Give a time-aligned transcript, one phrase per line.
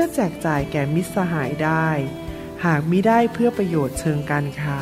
[0.00, 1.88] พื่อแจกจ่ายแก่มิตรสหายได้
[2.64, 4.80] หากมิได้เพื่อประโยชน์เชิงการค้า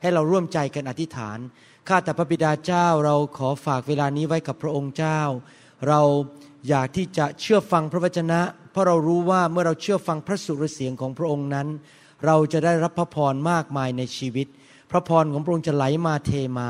[0.00, 1.38] ให้เราร่วมใจกันอธิษฐาน
[1.88, 5.20] ข้าแต่พระบิดาเจ้าเราขอฝากเวลานี้ไว้กับพระองค์เจ้า
[5.88, 6.00] เรา
[6.68, 8.40] อยากที่จะเชื่อฟังพระวจนะ
[8.70, 11.68] เพราะเรารู้ว่าเมื่อเราเชื่อฟังพระสุรเสียงของพระองค์นั้น
[12.26, 14.48] เราจะได้รับพระพรมากมายในชีวิต
[14.90, 16.68] พระพรของพระองค์จะไหลมาเทมา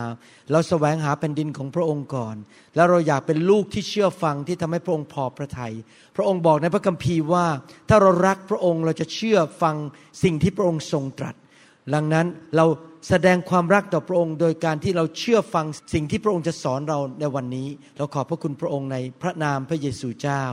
[0.50, 2.36] เราแสวงหาแผ่นดินของพระองค์ก่อน
[2.74, 5.74] แล้วเราอยากเป็นลูกที่เชื่อฟังที่ทำให้พระองค์พอพระทยัย
[6.16, 7.46] พระองค์บอกในพระคัมภีร์ว่า
[7.88, 9.76] ถ้าเรารักพระองค์เราจะเชื่อฟัง
[10.22, 11.34] สิ่งที่พระองค์ทรงตรัส
[11.94, 12.66] ดังนั้นเรา
[13.08, 20.44] แสดงความรักต่อพระองค์โดยการที่เราเชื่อฟังสิ่งที่พระองค์จะสอนเราในวันนี้ เราขอบพระคุณพระองค์ในพระนามพระเยซูเจ้า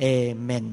[0.00, 0.04] เอ
[0.42, 0.66] เมน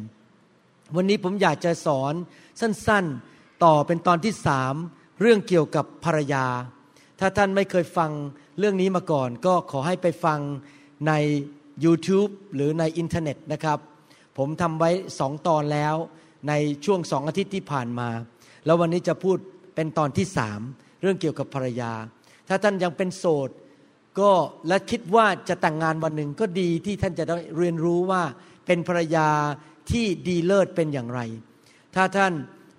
[0.95, 2.13] วันนี้ผมอยากจะสอน
[2.59, 4.73] สั้นๆ ต่อเป็นตอนที่สาม
[5.21, 6.45] เรื่องเกี่ยวกับภรรยา
[7.19, 8.11] ถ้าท่านไม่เคยฟัง
[8.59, 10.39] เรื่องนี้มาก่อน ก็ขอให้ไปฟัง
[11.07, 11.13] ใน
[11.85, 13.79] YouTube หรือในอินเทอร์เน็ตนะครับ
[14.37, 14.89] ผมทำไว้
[15.19, 15.95] สองตอนแล้ว
[16.49, 16.53] ใน
[16.85, 18.09] ช่วงสองอาทิตย์ที่ผ่านมา
[18.65, 19.37] แล้ววันนี้จะพูด
[19.75, 20.61] เป็นตอนที่สาม
[21.01, 21.91] เรื่องเกี่ยวกับภรรยา
[22.47, 23.49] ถ้าท่านยังเป็นโสด
[24.19, 24.31] ก็
[24.67, 28.21] และคิดว่าจะแต่งงานวันหนึ่งก็ดีที่ท่านจะได้เรียนรู้ว่า
[28.65, 29.27] เป็นภรรยา
[29.91, 31.21] ที่ดีเลิศเป็นอย่างไร
[31.95, 32.33] ถ้าท่าน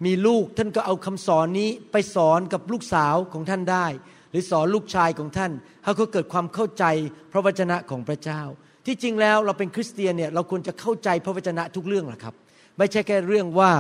[0.05, 3.87] มีลูกท่านก็เอาคำสอนนี้ไปสอนกับลูกสาวของท่านได้
[4.31, 5.53] หรือสอนลูกชายของท่าน
[5.83, 6.85] ให้เขาเกิดความเข้าใจ
[7.33, 8.43] พระวจนะของพระเจ้า
[8.87, 12.35] ที่จริงแล้วเราเป็นคริสเตียนเนี่ยเราควรจะเข้าใจพระวจนะทุกเรื่องแหละครับ
[12.79, 13.71] ไม่ใช่แค่เรื่องว่า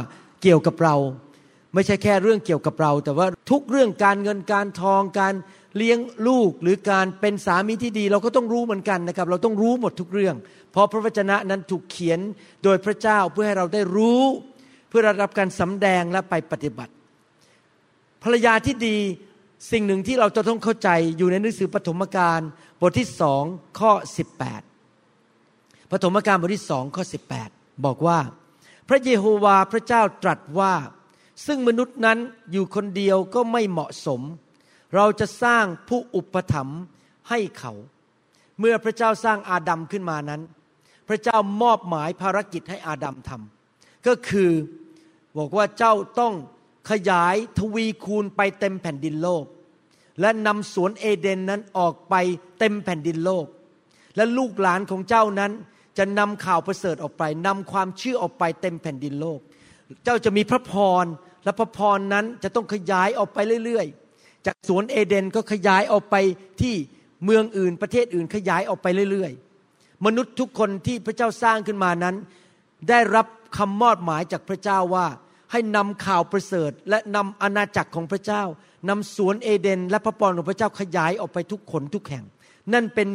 [0.42, 0.96] เกี่ยวกับเรา
[1.74, 5.34] ไม่ใช่แค่เรื่องเกี่ยวกับเรา แต่ว่าทุกเรื่องการเงินการทองการ
[5.76, 5.98] เลี้ยง
[6.28, 10.36] ลูกหรือการเป็นสามีที่ดี เราก็ต้องรู้เหมือนกันนะครับ เราต้องรู้หมดทุกเรื่อง
[10.72, 12.20] เพราะพระวจนะนั้นถูกเขียน
[12.64, 14.22] โดยพระเจ้าเพื่อให้เราได้รู้
[14.96, 16.92] พื่อรับการสำแดงและไปปฏิบัติ
[18.22, 18.96] ภรรยาที่ดี
[19.70, 22.40] สิ่งหนึ่งที่เราจะต้องเข้าใจอยู่ในหนังสือปฐมกาล
[22.80, 23.42] บทที่สอง
[23.78, 23.92] ข้อ
[25.10, 27.04] 18ปฐมกาลบทที่สองข้อ
[27.44, 28.18] 18 บอกว่า
[28.88, 30.74] พระเยโฮวาพระเจ้าตรัสว่า
[31.46, 32.18] ซึ่งมนุษย์นั้น
[32.52, 34.20] อยู่คนเดียวก็ไม่เหมาะสม
[34.94, 36.80] เราจะสร้างผู้อุปถัมภ์
[37.28, 37.72] ให้เขา
[38.58, 40.42] เมื่อพระเจ้าสร้างอาดัมขึ้นมานั้น
[41.08, 44.50] พระเจ้ามอบหมายภารกิจให้อาดัมทำก็คือ
[45.38, 46.34] บอกว่าเจ้าต้อง
[46.90, 49.44] ขยายทวีคูณไปเต็มแผ่นดินโลก
[50.20, 52.14] และนำสวนเอเดนนั้นออกไป
[52.58, 53.46] เต็มแผ่นดินโลก
[54.16, 55.52] และลูกหลานของเจ้านั้น
[55.98, 59.40] จะนำข่าวประเสริฐออกไปนำความเชื่อออกไปเต็มแผ่นดินโลก
[60.04, 61.04] เจ้าจะมีพระพร
[61.44, 66.16] และพระพรนั้นจะต้องขยายออกไปเรื่อยๆ จากสวนเอเดนก็ขยายออกไป
[66.60, 66.74] ที่
[67.24, 72.16] เมืองอื่นประเทศอื่นขยายออกไปเรื่อยๆ มนุษย์ทุกคนที่พระเจ้าสร้างขึ้นมานั้น
[72.88, 73.26] ได้รับ
[73.56, 75.06] คำมอบหมายจากพระเจ้าว่า
[75.52, 78.42] ให้นำข่าวประเสริฐ และนำอาณาจักรของพระเจ้า
[78.88, 82.24] นำสวนเอเดน และพระพรของพระเจ้าขยายออกไปทุกคนทุกแห่ง
[82.72, 83.08] นั่นเป็น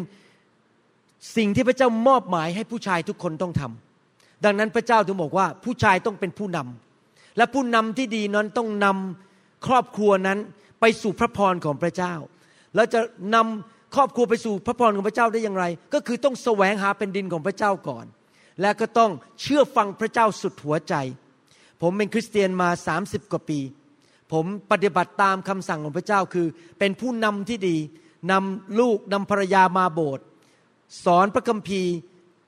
[1.37, 10.39] สิ่งที่พระเจ้ามอบหมายให้ผู้ชายทุกคนต้องทำดังนั้นพระเจ้าถึงบอกว่าผู้ชายต้องเป็นผู้นำและผู้นำที่ดีนั้นต้องนำครอบครัวนั้น
[10.79, 12.13] ไปสู่พระพรของพระเจ้า
[12.75, 12.99] แล้วจะ
[13.35, 18.05] นำครอบครัวไปสู่พระพรของพระเจ้าได้อย่างไร ก็คือต้องแสวงหาเป็นดินของพระเจ้าก่อน
[18.61, 20.95] และก็ต้องเชื่อฟังพระเจ้าสุดหัวใจ
[21.81, 22.69] ผมเป็นคริสเตียนมา
[23.01, 23.59] 30 กว่าปี
[24.31, 26.47] ผมปฏิบัติตามคำสั่งของพระเจ้าคือ
[26.79, 27.77] เป็นผู้นำที่ดี
[28.31, 30.25] นำลูกนำภรรยามาโบสถ์
[31.05, 31.93] สอนพระคัมภีร์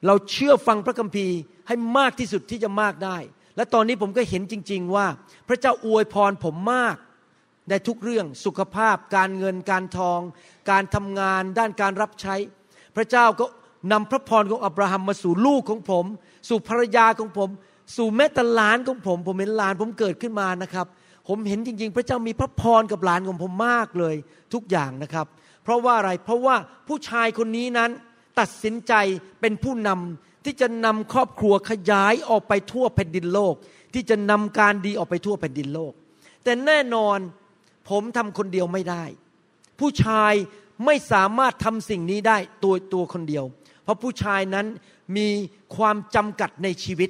[0.06, 1.36] เราเชื่อฟังพระคัมภีร์
[1.68, 3.18] ให้มากที่สุดที่จะมากได้
[3.56, 5.08] และตอนนี้ผมก็เห็นจริง ๆ ว่า
[5.48, 6.96] พระเจ้าอวยพรผมมาก
[7.70, 10.20] ในทุกเรื่องสุขภาพ การเงินการทอง
[10.72, 12.36] การทำงานด้านการรับใช้
[12.96, 13.46] พระเจ้าก็
[13.92, 16.06] นำพระพรของอับราฮัมมาสู่ลูกของผม
[16.50, 17.50] สู่ภรรยาของผม
[17.96, 20.88] สู่แม้แต่หลานของผม ผมเห็นหลานผมเกิดขึ้นมานะครับ
[21.28, 24.16] ผมเห็นจริง ๆ พระเจ้ามีพระพรกับหลานของผมมากเลย
[24.54, 25.28] ทุกอย่างนะครับ
[25.64, 26.56] เพราะว่าอะไรเพราะว่า
[26.88, 27.92] ผู้ชายคนนี้นั้น
[28.40, 28.94] ตัดสินใจ
[29.42, 33.56] เป็นผู้นำที่จะนำครอบครัวขยายออกไปทั่วแผ่นดินโลก
[33.94, 35.94] ที่จะนำการดีออกไปทั่วแผ่นดินโลก
[36.44, 37.18] แต่แน่นอน
[37.90, 39.04] ผมทำคนเดียวไม่ได้
[39.80, 40.34] ผู้ชาย
[40.86, 43.46] ไม่สามารถทำสิ่งนี้ได้ตัวตัวคนเดียว
[43.84, 44.66] เพราะผู้ชายนั้น
[45.18, 45.28] มี
[45.76, 47.10] ความจำกัดในชีวิต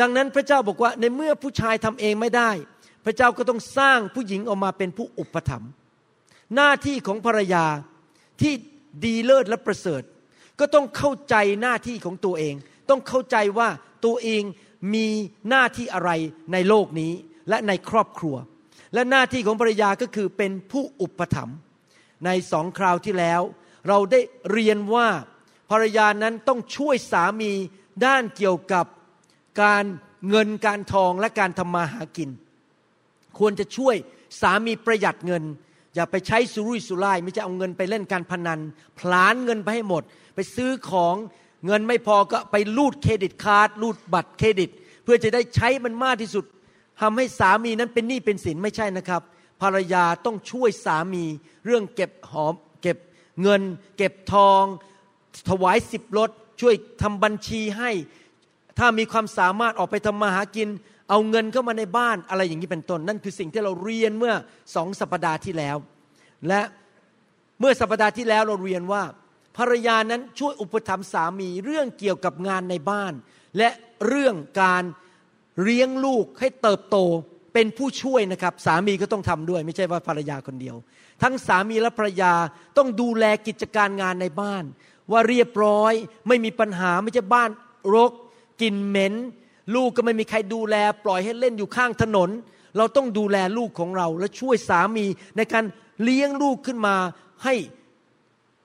[0.00, 2.50] ดังนั้นพระเจ้าบอกว่าในเมื่อผู้ชายทำเองไม่ได้
[3.04, 5.70] พระเจ้าก็ต้องสร้างผู้หญิงออกมาเป็นผู้อุปถัมภ์
[6.54, 7.64] หน้าที่ของภรรยา
[8.40, 8.52] ที่
[9.04, 10.02] ดีเลิศและประเสริฐ
[10.60, 12.54] ก็ต้องเข้าใจหน้าที่ของตัวเอง
[12.88, 13.68] ต้องเข้าใจว่า
[14.04, 14.42] ตัวเอง
[14.94, 15.06] มี
[15.48, 16.10] หน้าที่อะไร
[16.52, 17.12] ในโลกนี้
[17.48, 18.36] และในครอบครัว
[18.94, 21.58] และหน้าที่ของภรรยาก็คือเป็นผู้อุปถัมภ์
[22.26, 23.40] ในสองคราวที่แล้ว
[23.88, 24.20] เราได้
[24.52, 25.08] เรียนว่า
[25.70, 27.52] ภรรยานั้นต้องช่วยสามี
[28.06, 28.86] ด้านเกี่ยวกับ
[29.62, 29.84] การ
[30.28, 32.30] เงินการทองและการทำมาหากิน
[33.38, 33.96] ควรจะช่วย
[34.40, 35.44] สามีประหยัดเงิน
[35.94, 38.60] อย่าไปใช้สุรุ่ยสุร่ายไม่จะเอาเงินไปเล่นการพนัน
[38.98, 40.02] ผลาญเงินไปให้หมด
[40.34, 41.14] ไปซื้อของ
[41.66, 44.70] เงินไม่พอก็ไปรูด credit card รูดบัตรเครดิต
[45.04, 46.44] เพื่อจะได้ใช้มันมากที่สุด
[47.00, 49.22] ทำให้สามีนั้นเป็นหนี้เป็นสินไม่ใช่นะครับ
[49.62, 51.24] ภรรยาต้องช่วยสามี
[51.64, 52.98] เรื่องเก็บหอมเก็บ
[53.42, 53.62] เงิน
[53.96, 54.62] เก็บทอง
[55.48, 56.30] ถวายสิบรถ
[56.60, 57.90] ช่วยทำบัญชีให้
[58.78, 60.68] ถ้ามีความสามารถออกไปทำมาหากิน
[61.10, 64.34] เอาเงินเข้ามาในบ้านอะไรอย่างนี้เป็นต้น นั่นคือสิ่งที่เราเรียนเมื่อ
[64.74, 65.76] สองสัปดาห์ที่แล้ว
[66.48, 66.62] และ
[67.60, 69.02] เมื่อสัปดาห์ที่แล้วเราเรียนว่า
[69.56, 73.12] ภรรยานั้นช่วยอุปถัมภ์สามีเรื่องเกี่ยวกับงานในบ้าน
[73.58, 73.68] และ
[74.06, 74.84] เรื่องการ
[75.62, 76.96] เลี้ยงลูกให้เติบโต
[77.54, 80.76] เป็นผู้ช่วยนะครับ สามีก็ต้องทำด้วย ไม่ใช่ว่าภรรยาคนเดียว
[81.22, 82.32] ทั้งสามีและภรรยา
[82.76, 84.64] ต้องดูแลกิจการงานในบ้าน
[85.12, 85.92] ว่าเรียบร้อย
[86.28, 87.50] ไม่มีปัญหาไม่ใช่บ้าน
[87.94, 88.12] รก
[88.62, 89.14] กลิ่นเหม็น
[89.74, 92.30] ลูกก็ไม่มีใครดูแล ปล่อยให้เล่นอยู่ข้างถนน
[92.76, 95.64] เราต้องดูแลลูกของเรา และช่วยสามีในการ
[96.02, 96.96] เลี้ยงลูกขึ้นมา
[97.44, 97.54] ให้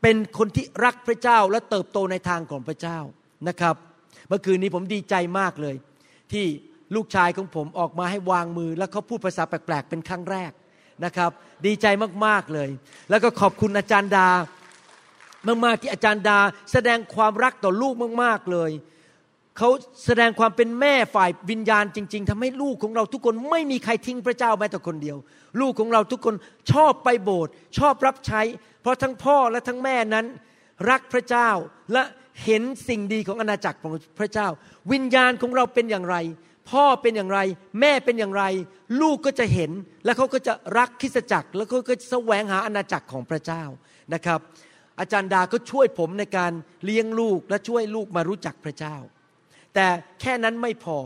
[0.02, 3.00] เป็นคนที่รักพระเจ้าและเติบโตในทางของพระเจ้า
[3.48, 3.76] นะครับ
[4.28, 5.76] เมื่อคืนนี้ผมดีใจมากเลย
[6.32, 6.46] ที่
[6.96, 10.52] ลูกชายของผมออกมาให้วางมือ แล้วเขาพูดภาษาแปลกๆเป็นครั้งแรก
[11.06, 11.32] นะครับ
[11.66, 11.88] ดีใจ
[12.26, 12.70] มากๆเลย
[13.10, 14.28] แล้วก็ขอบคุณอาจารย์ดา
[15.66, 16.40] มากๆที่อาจารย์ดา
[16.72, 17.94] แสดงความรักต่อลูก
[18.24, 18.72] มาก ๆเลย
[19.58, 19.70] เขา
[20.06, 25.18] แสดงความเป็นแม่ฝ่ายวิญญาณจริง ๆทำให้ลูกของเราทุกคนไม่มีใครทิ้งพระเจ้าแม้แต่คนเดียว
[25.62, 26.36] ลูกของเราทุกคน
[26.72, 28.42] ชอบไปโบสถ์ชอบรับใช้
[28.82, 30.26] เพราะทั้งพ่อและทั้งแม่นั้น
[30.90, 31.50] รักพระเจ้า
[31.94, 32.04] และ
[32.44, 34.48] เห็นสิ่งดีของอาณาจักรของพระเจ้า
[34.92, 36.18] วิญญาณของเราเป็นอย่างไร
[36.70, 37.40] พ่อเป็นอย่างไร
[37.80, 38.44] แม่เป็นอย่างไร
[39.02, 39.72] ลูกก็จะเห็น
[40.06, 43.64] และเขาก็จะรักคริสจักร แล้วเขาก็จะแสวงหาอาณาจักรของพระเจ้า
[44.14, 44.40] นะครับ
[45.00, 46.52] อาจารย์ดาก็ช่วยผมในการ
[46.86, 48.96] เลี้ยงลูกและช่วยลูกมารู้จักพระเจ้า
[49.76, 49.88] แต่
[50.22, 50.98] แค่นั้นไม่พอ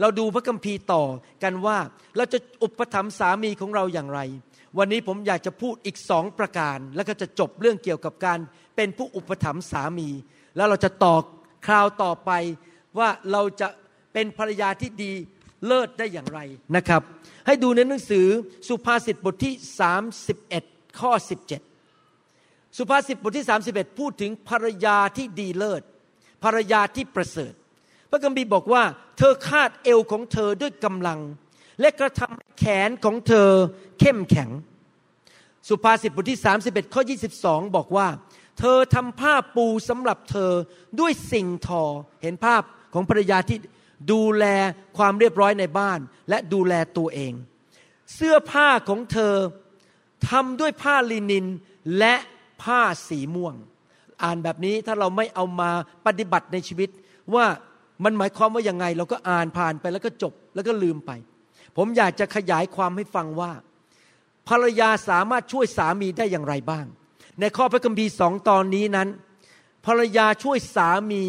[0.00, 1.04] เราดูพระคัมภีร์ต่อ
[1.42, 1.78] กันว่า
[2.16, 4.20] เราจะอุปถัมภ์สามีของเราอย่างไร
[4.78, 8.38] วันนี้ผมอยากจะพูดอีกสองประการ แล้วก็จะจบเรื่องเกี่ยวกับการ
[8.76, 10.08] เป็นผู้อุปถัมภ์สามี
[10.56, 11.14] แล้วเราจะต่อ
[11.66, 12.30] คราวต่อไป
[12.98, 13.68] ว่าเราจะ
[14.12, 15.12] เป็นภรรยาที่ดี
[15.66, 16.40] เลิศได้อย่างไร
[16.76, 17.02] นะครับ
[17.46, 18.26] ให้ดูในหนังสือ
[18.68, 19.54] สุภาษิตบทที่
[20.26, 21.12] 31 ข้อ
[21.94, 25.82] 17 สุภาษิตบทที่ 31 พูดถึงภรรยาที่ดีเลิศ
[26.44, 27.52] ภรรยาที่ประเสริฐ
[28.10, 28.82] พระคัมภีร์บอกว่า
[29.18, 31.20] เธอคาดเอวของเธอด้วยกำลัง
[31.80, 33.50] และกระทำให้แขนของเธอ
[34.00, 34.50] เข้มแข็ง
[35.68, 37.02] สุภาษิตบทที่ 31 ข้อ
[37.40, 38.08] 22 บอกว่า
[38.58, 40.52] เธอทำผ้าปูสำหรับเธอ
[41.00, 41.82] ด้วยสิ่งทอ
[42.22, 42.62] เห็นภาพ
[42.94, 43.58] ของภรรยาที่
[44.12, 44.44] ดูแล
[44.98, 47.32] ความเรียบร้อยในบ้าน และดูแลตัวเอง
[48.14, 49.34] เสื้อผ้าของเธอ
[50.30, 51.46] ทำด้วยผ้าลินิน
[51.98, 52.14] และ
[52.62, 53.54] ผ้าสีม่วง
[54.22, 55.70] อ่านแบบนี้ถ้าเราไม่เอามา
[56.06, 56.90] ปฏิบัติในชีวิต
[57.34, 57.46] ว่า
[58.04, 61.10] มันหมายความว่ายังไง เราก็อ่านผ่านไปแล้วก็จบแล้วก็ลืมไป
[61.76, 63.52] ผมอยากจะขยายความให้ฟังว่า
[64.48, 66.86] ภรรยาสามารถช่วยสามีได้อย่างไรบ้าง
[67.40, 69.08] ในข้อพระคัมภีร์สองตอนนี้นั้น
[69.86, 71.22] ภรรยาช่วยสามี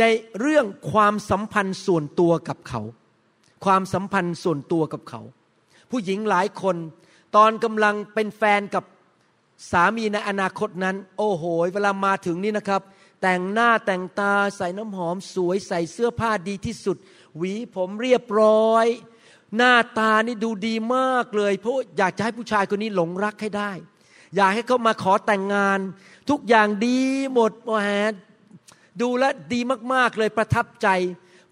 [0.00, 0.04] ใน
[0.40, 2.82] เรื่องความสัมพันธ์ส่วนตัวกับเขา
[3.64, 5.20] ความสัมพันธ์ส่วนตัวกับเขา
[5.90, 6.76] ผู้หญิงหลายคน
[7.36, 8.84] ตอนกำลังเป็นแฟนกับ
[9.72, 11.44] สามีในอนาคตนั้น โอ้โห
[11.74, 12.82] เวลามาถึงนี่นะครับ
[13.22, 16.96] แต่งหน้าแต่งตาใส่น้ำหอมสวยใส่เสื้อผ้าดีที่สุด
[17.36, 18.86] หวีผมเรียบร้อย
[19.56, 23.72] หน้าตานี่ดูดีมากเลย เพราะอยากจะให้ผู้ชายคนนี้หลงรักให้ได้
[24.36, 25.78] อยากให้เขามาขอแต่งงาน
[26.30, 27.00] ทุกอย่างดี
[27.32, 27.90] หมดโอ้แห
[29.02, 29.60] ดูแลดี
[29.92, 30.88] มากๆเลยประทับใจ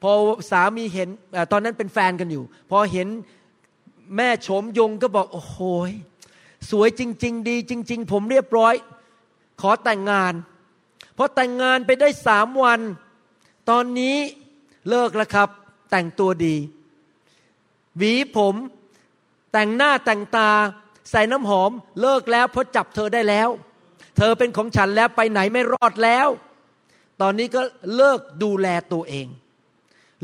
[0.03, 0.11] พอ
[0.51, 1.09] สามีเห็น
[1.53, 3.09] ตอนนั้นเป็นแฟนกันอยู่ พอเห็น
[4.17, 5.59] แม่โฉมยงก็บอกโอ้โห
[6.71, 8.75] สวยจริง ๆ ดีจริง ๆ ผมเรียบร้อย
[9.61, 10.33] ขอแต่งงาน
[11.17, 12.81] พอแต่งงานไปได้สามวัน
[13.71, 14.17] ตอนนี้
[14.91, 15.49] เลิกแล้วครับ
[15.91, 16.57] แต่งตัวดี
[17.97, 18.55] หวีผม
[19.53, 20.51] แต่งหน้าแต่งตา
[21.11, 21.71] ใส่น้ำหอม
[22.01, 23.49] เลิกแล้วเพราะจับเธอได้แล้ว
[24.17, 26.29] เธอเป็นของฉันแล้วไปไหนไม่รอดแล้ว
[27.21, 27.63] ตอนนี้ก็
[27.97, 29.27] เลิกดูแลตัวเอง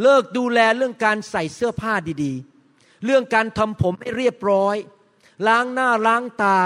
[0.02, 1.92] เลิกดูแลเรื่องการใส่เสื้อผ้า
[2.24, 4.76] ดีๆ เรื่องการทำผมให้เรียบร้อย
[5.46, 6.58] ล้างหน้าล้างตา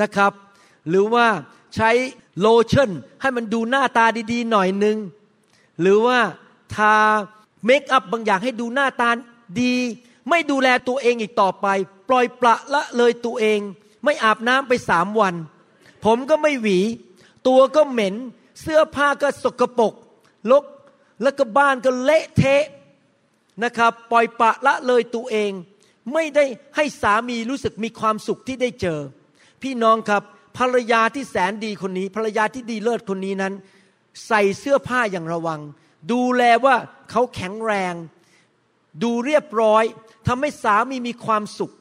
[0.00, 0.32] นะครับ
[0.88, 1.26] หรือว่า
[1.74, 1.90] ใช้
[2.40, 4.96] โลชั่นให้มันดูหน้าตาดีๆ หน่อยนึง
[5.80, 6.18] หรือว่า
[6.74, 6.96] ทา
[7.64, 9.08] เมคอัพบางอย่างให้ดูหน้าตา
[9.60, 9.74] ดี
[10.30, 11.66] ไม่ดูแลตัวเองอีกต่อไป
[12.08, 13.60] ปล่อยปละละเลยตัวเอง
[14.04, 15.34] ไม่อาบน้ำไปสามวัน
[16.04, 16.78] ผมก็ไม่หวี
[17.48, 18.14] ตัวก็เหม็น
[18.60, 19.94] เสื้อผ้าก็สกปรก
[20.50, 20.64] ลก
[21.22, 22.64] แล้วก็บ้านก็เละเทะ
[23.62, 25.50] นะครับ ปล่อยปละละเลยตัวเอง
[26.12, 26.44] ไม่ได้
[26.76, 28.98] ให้สามีรู้สึกมีความสุขที่ได้เจอ
[29.62, 30.22] พี่น้องครับ
[30.58, 33.52] ภรรยาที่แสนดีคนนี้ ภรรยาที่ดีเลิศคนนี้นั้น
[34.26, 35.60] ใส่เสื้อผ้าอย่างระวัง
[36.12, 36.74] ดูแลว่า
[37.10, 37.94] เขาแข็งแรง
[39.02, 39.84] ดูเรียบร้อย
[40.26, 41.72] ทำให้สามีมีความสุข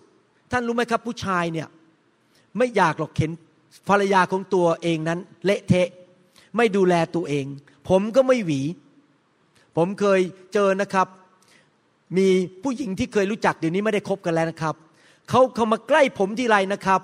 [0.51, 1.67] ท่านรู้ไหมครับผู้ชายเนี่ย
[2.57, 3.31] ไม่อยากหรอกเห็น
[3.89, 5.87] ภรรยาของตัวเองนั้น เละเทะ
[6.57, 7.45] ไม่ดูแลตัวเอง
[7.89, 8.61] ผมก็ไม่หวี
[9.77, 10.21] ผมเคย
[10.53, 11.07] เจอนะครับ
[12.17, 12.27] มี
[12.63, 14.75] ผู้หญิงที่เคยรู้จักเดี๋ยวนี้ไม่ได้คบกันแล้วนะครับ
[15.29, 17.01] เขาเขามาใกล้ผมทีไรนะครับ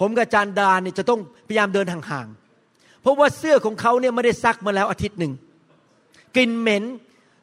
[0.00, 5.32] ผมกับอาจารย์ดาเนี่ยจะต้องพยายามเดินห่างๆ เพราะว่าเสื้อของเขาเนี่ยไม่ได้ซักมาแล้วอาทิตย์หนึ่ง
[6.36, 6.84] กลิ่นเหม็น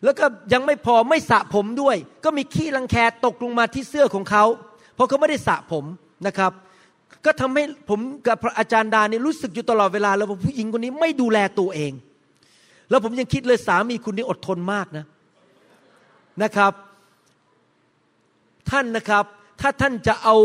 [0.03, 2.95] แล้วก็ยังไม่พอไม่สระผมด้วย ก็มีขี้รังแค
[3.25, 4.43] ตกลงมาที่เสื้อของเขา
[4.95, 5.85] เพราะเขาไม่ได้สระผม
[6.27, 6.51] นะครับ
[7.25, 11.91] ก็ทำให้ผมกับอาจารย์ดาเนี่ยรู้สึกอยู่ตลอดเวลาแล้วว่าผู้หญิงคนนี้ไม่ดูแลตัวเอง
[12.89, 15.05] แล้วผมยังคิดเลยสามีคุณนี่อดทนมากนะ
[16.43, 16.73] นะครับ
[18.69, 19.25] ท่านนะครับ
[19.61, 20.35] ถ้าท่านจะเอา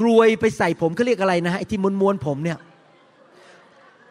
[0.00, 2.58] กลวยไปใส่ผมเขาเรียกอะไรนะฮะไอ้ที่ม้วนๆผมเนี่ย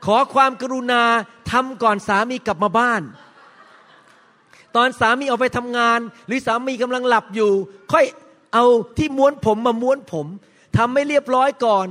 [0.06, 1.04] ขอความกรุณา
[1.52, 3.02] ทำก่อนสามีกลับมาบ้าน
[4.76, 7.52] ตอนสามีออกไปทำงาน หรือสามีกำลังหลับอยู่
[7.92, 8.06] ค่อย
[8.54, 8.66] เอา
[8.98, 10.28] ที่ม้วนผมมาม้วนผม
[10.78, 11.88] ทำไม่เรียบร้อยก่อน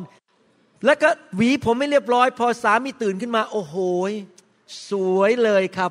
[0.84, 3.76] แล้วก็หวีผมไม่เรียบร้อย พอสามีตื่นขึ้นมา โอ้โห
[4.90, 5.90] สวยเลยครับ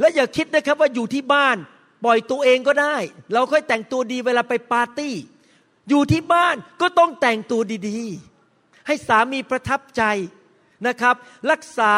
[0.00, 1.56] และอย่าคิดนะครับว่าอยู่ที่บ้าน
[2.04, 2.96] ปล่อยตัวเองก็ได้
[3.32, 5.14] เราค่อยแต่งตัวดีเวลาไปปาร์ตี้
[5.88, 10.02] อยู่ที่บ้านก็ต้องแต่งตัวดีๆ ให้สามีประทับใจ
[10.86, 11.14] นะครับ
[11.50, 11.94] รักษา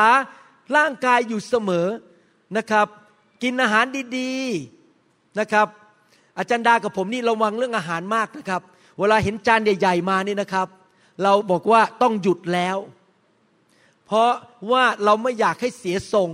[0.76, 1.86] ร่างกายอยู่เสมอ
[2.56, 2.86] นะครับ
[3.42, 3.84] กินอาหาร
[4.18, 5.66] ดีๆนะครับ
[6.38, 8.62] อาจารย์ดากับผมนี่ระวังเรื่องอาหารมากนะครับ
[8.98, 10.68] เวลาเห็นจานใหญ่ๆมานี่นะครับ
[11.22, 12.76] เราบอกว่าต้องหยุดแล้ว
[14.06, 14.32] เพราะ
[14.72, 16.30] ว่าเราไม่อยากให้เสียทรง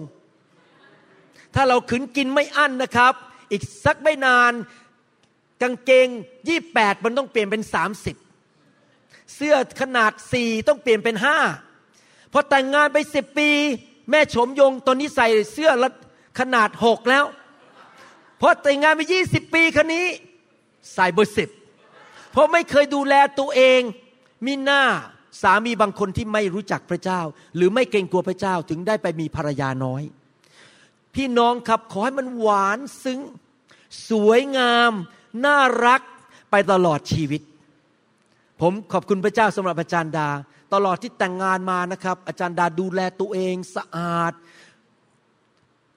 [1.54, 3.14] ถ้าเราขืนกินไม่อั้นนะครับ
[3.50, 4.52] อีกสักไม่นาน
[5.62, 6.08] กางเกง
[6.48, 8.16] ยี่แปดมันต้องเปลี่ยนเป็นสามสิบ
[9.34, 11.38] เสื้อขนาดสี่ต้องเปลี่ยนเป็นห้า
[12.32, 13.50] พอแต่งงานไปสิบปี
[14.10, 15.90] แม่ชมยงตอนนี้ใส่เสื้อละ
[16.38, 17.24] ขนาดหกแล้ว
[18.40, 20.06] พอแต่งงานไปยี่สิบปีคันนี้
[20.94, 21.48] ใส่เบอร์สิบ
[22.30, 23.80] เพราะไม่เคยดูแลตัวเอง
[24.46, 24.82] มีหน้า
[25.42, 27.20] สามีบางคนที่ไม่รู้จักพระเจ้า
[27.56, 30.02] หรือไม่เกรงกลัวพระเจ้าถึงได้ไปมีภรรยาน้อย
[31.14, 33.20] พี่น้องครับขอให้มันหวานซึ้ง
[34.10, 34.92] สวยงาม
[35.44, 36.00] น่ารัก
[36.50, 37.42] ไปตลอดชีวิต
[38.60, 40.28] ผมขอบคุณพระเจ้าสำหรับอาจารย์ดา
[40.74, 44.32] ตลอดที่แต่งงานมานะครับ อาจารย์ดาดูแลตัวเองสะอาด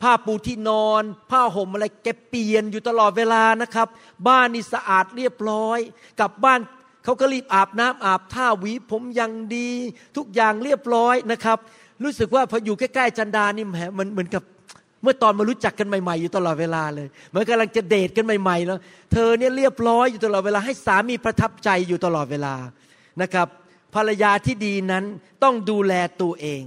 [0.02, 3.88] ผ้าปูที่นอน ผ้าห่มอะไรแกเปลี่ยนอยู่ตลอดเวลานะครับ
[4.28, 5.80] บ้านนี่สะอาดเรียบร้อย
[6.20, 6.60] กลับบ้าน
[7.04, 9.72] เขาก็รีบอาบน้ำอาบท่าหวีผมยังดี
[10.18, 11.58] ทุกอย่างเรียบร้อยนะครับ
[12.04, 14.44] รู้สึกว่าพออยู่ใกล้ๆอาจันดานี่แหมมันเหมือนกับ
[15.04, 18.78] เมื่อตอนมารู้จักกันใหม่ ๆ อยู่ตลอดเวลาเลยเหมือนกำลังจะเดทกันใหม่ ๆ แล้ว
[19.14, 22.56] เธอเนี่ยเรียบร้อยอยู่ตลอดเวลาให้สามีประทับใจอยู่ตลอดเวลา
[23.22, 23.48] นะครับ
[23.96, 25.04] ภรรยาที่ดีนั้น
[25.44, 26.64] ต้องดูแลตัวเอง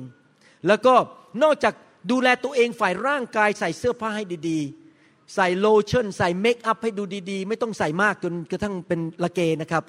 [0.67, 0.95] แล้วก็
[1.43, 1.75] นอกจาก
[2.11, 9.83] ดูแลตัวเองฝ่ายร่างกายใส่เสื้อผ้าให้ดีๆ ใส่โลชั่น ใส่เมคอัพให้ดูดีๆ ไม่ต้องใส่มากจนกระทั่งเป็นละเกนะครับ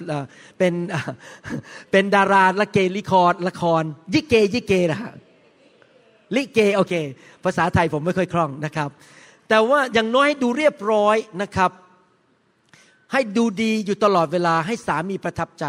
[0.58, 0.72] เป็น
[1.90, 3.82] เป็นดาราละเกลิคอร์ละคร
[4.14, 5.12] ยิเกยิเกนะฮะ
[6.36, 6.94] ลิเกโอเค
[7.44, 8.90] ภาษาไทยผมไม่ค่อยคล่องนะครับ
[9.48, 11.70] แต่ว่าอย่างน้อยให้ดูเรียบร้อยนะครับ
[13.12, 15.64] ให้ดูดีอยู่ตลอดเวลาให้สามีประทับใจ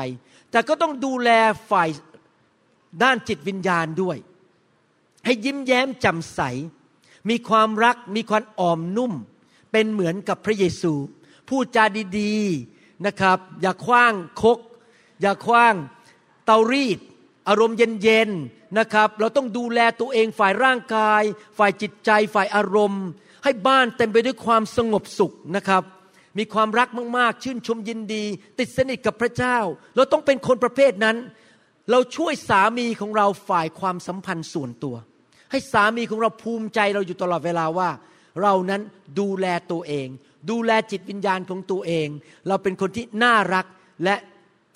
[0.52, 1.30] แต่ก็ต้องดูแล
[1.72, 1.90] ฝ่าย
[3.04, 4.18] ด้านจิตวิญญาณด้วย
[5.26, 6.42] ให้ยิ้มแย้มแจ่มใส
[7.30, 9.14] มีความรักมีความอ่อมนุ่ม
[9.72, 10.94] เป็นเหมือนกับพระเยซู
[11.50, 11.84] พูดจา
[12.20, 14.60] ดีๆนะครับ อย่าคว้างคก
[15.22, 15.74] อย่าคว้าง
[16.46, 17.00] เตารีด
[17.48, 21.24] อารมณ์เย็นๆ นะครับ เราต้องดูแลตัวเองฝ่ายร่างกาย
[21.58, 23.06] ฝ่ายจิตใจ ฝ่ายอารมณ์
[23.44, 25.84] ให้บ้านเต็มไปด้วยความสงบสุขนะครับ
[26.38, 28.24] มีความรักมากๆ ชื่นชมยินดี
[28.60, 29.58] ติดสนิทกับพระเจ้า
[29.96, 31.18] เราต้องเป็นคนประเภทนั้น
[31.92, 34.96] เราช่วยสามีของเราฝ่ายความสัมพันธ์ส่วนตัว
[35.52, 37.90] ให้สามีของเราภูมิใจเราอยู่ตลอดเวลาว่า
[38.42, 38.82] เรานั้น
[39.20, 40.08] ดูแลตัวเอง
[40.52, 42.08] ดูแลจิตวิญญาณของตัวเอง
[42.48, 43.66] เราเป็นคนที่น่ารัก
[44.04, 44.16] และ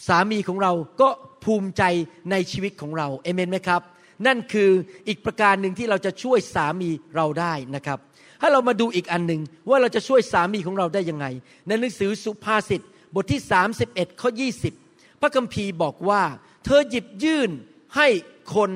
[0.07, 1.09] สามีของเราก็
[1.43, 1.83] ภูมิใจ
[2.31, 3.81] ในชีวิตของเราเอเมนไหมครับ
[4.27, 4.69] นั่นคือ
[5.07, 7.99] อีกประการหนึ่งที่เราจะช่วยสามีเราได้นะครับ
[8.41, 11.25] ถ้เรามาดูอีกอันหนึ่งว่าเราจะช่วยสามีของเราได้ยังไง
[11.67, 12.81] ในหนังสือสุภาษิต
[13.15, 13.41] บทที่
[13.81, 14.29] 31ข้อ
[14.75, 16.23] 20 พระคัมภีร์บอกว่า
[16.65, 17.49] เธอหยิบยื่น
[17.95, 18.07] ให้
[18.55, 18.71] คน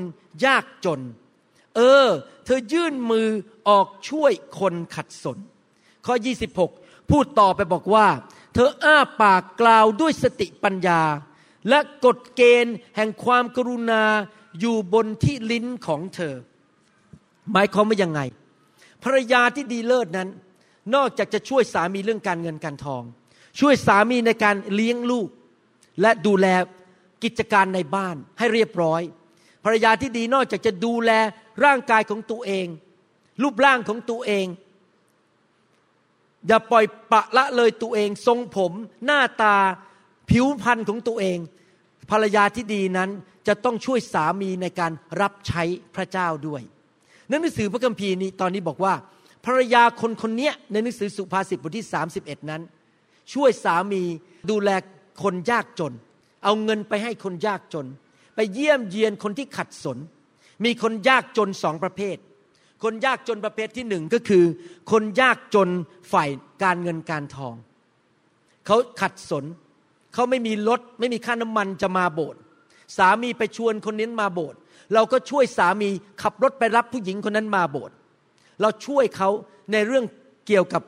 [0.46, 1.02] ยากจน
[1.76, 2.08] เออ
[2.46, 3.28] เธอยื่นมือ
[3.70, 5.38] ออกช่วยคนขัดสน
[6.06, 6.16] ข้อ
[6.64, 8.08] 26 พูดต่อไปบอกว่า
[8.54, 11.02] เธออ้าปากกล่าวด้วยสติปัญญา
[11.70, 14.04] และกฎเกณฑ์แห่งความกรุณา
[14.60, 16.36] อยู่บนที่ลิ้นของเธอ
[17.52, 18.22] หมายความว่ายังไง
[19.04, 20.30] ภรรยาที่ดีเลิศนั้น
[20.96, 23.04] นอกจากจะช่วยสามีเรื่องการเงินการทอง
[23.60, 25.30] ช่วยสามีในการเลี้ยงลูก
[26.02, 26.48] และดูแล
[27.24, 29.02] กิจการในบ้านให้เรียบร้อย
[29.64, 31.12] ภรรยาที่ดีนอกจากจะดูแล
[31.66, 32.68] ร่างกายของตัวเอง
[33.42, 34.46] รูปร่างของตัวเอง
[36.48, 38.72] อย่าปล่อยปะละเลยตัวเอง ทรงผม
[39.06, 39.58] หน้าตา
[40.30, 41.40] ผิวพรรณของตัวเอง
[42.12, 43.10] ภรรยาที่ดีนั้น
[43.48, 45.64] จะต้องช่วยสามีในการรับใช้
[45.96, 46.62] พระเจ้าด้วย
[47.28, 48.94] หนังสือพระคัมภีร์นี้ตอนนี้บอกว่า
[49.46, 51.88] ภรรยาคนคนนี้ในหนังสือสุภาษิตบทที่
[52.18, 52.62] 31 นั้น
[53.34, 54.02] ช่วยสามี
[54.50, 54.70] ดูแล
[55.24, 55.94] คนยากจน
[56.44, 57.88] เอาเงินไปให้คนยากจน
[58.36, 59.98] ไปเยี่ยมเยียนคนที่ขัดสน
[60.66, 62.18] มีคนยากจนสองประเภท
[62.84, 64.44] คนยากจนประเภทที่หนึ่งก็คือ
[64.92, 65.70] คนยากจน
[66.12, 66.30] ฝ่าย
[66.64, 67.56] การเงินการทอง
[68.66, 69.46] เขาขัดสน
[70.14, 72.40] เขาไม่มีรถไม่มีค่าน้ำมันจะมาโบสถ์
[72.98, 74.58] สามีไปชวนคนนี้มาโบสถ์
[74.94, 75.90] เราก็ช่วยสามี
[76.22, 77.96] ขับรถไปรับผู้หญิงคนนั้นมาโบสถ์
[78.62, 79.30] เราช่วยเขา
[79.72, 80.06] ในเรื่อง
[80.48, 80.84] เกี่ยวกับ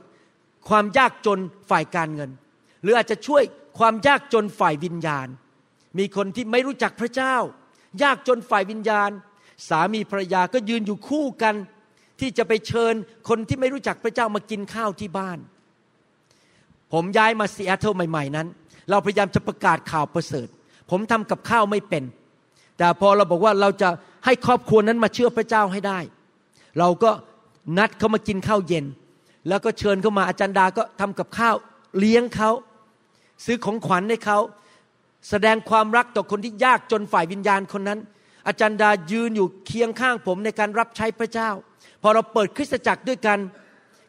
[0.69, 1.39] ความยากจน
[1.69, 2.31] ฝ่ายการเงิน
[2.81, 3.43] หรืออาจจะช่วย
[3.79, 5.27] ความยากจนฝ่ายวิญญาณ
[5.97, 7.35] มีคนที่ไม่รู้จักพระเจ้า
[8.03, 9.09] ยากจนฝ่ายวิญญาณ
[9.69, 11.55] สามีภรรยาก็ยืนอยู่คู่กัน
[12.19, 12.93] ที่จะไปเชิญ
[13.29, 15.39] คนที่ไม่รู้จักพระเจ้ามากินข้าวที่บ้าน
[16.93, 18.47] ผมย้ายมาซีแอตเทิลใหม่ ๆ นั้น
[18.89, 20.47] เราพยายามจะประกาศข่าวประเสริฐ
[20.89, 22.03] ผมทำกับข้าวไม่เป็น
[22.77, 23.89] แต่พอเราบอกว่าเราจะ
[24.25, 25.99] ให้ครอบครัวนั้นมาเชื่อพระเจ้าให้ได้
[26.79, 27.11] เราก็
[27.77, 28.85] นัดเขามากินข้าวเย็น
[29.47, 31.55] แล้วก็เชิญเขามาอาจารย์ดาก็ทำกับข้าว
[31.97, 32.51] เลี้ยงเขา
[33.45, 34.39] ซื้อของขวัญให้เขา
[35.29, 37.99] แสดงความรักต่อคนที่ยากจนฝ่ายวิญญาณคนนั้น
[38.47, 41.49] อาจารย์ดายืนอยู่เคียงข้างผมในการรับใช้พระเจ้า
[42.01, 43.39] พอเราเปิดคริสตจักรด้วยกัน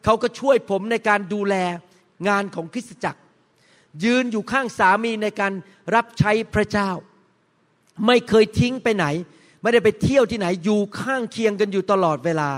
[0.03, 1.55] เขาก็ช่วยผมในการดูแล
[2.27, 3.19] งานของคริสตจักร
[4.03, 5.53] ยืนอยู่ข้างสามีในการ
[5.95, 6.89] รับใช้พระเจ้า
[8.05, 9.05] ไม่เคยทิ้งไปไหน
[9.61, 12.51] ไม่ได้ไปเที่ยวที่ไหนอยู่ข้างเคียงกันอยู่ตลอดเวลา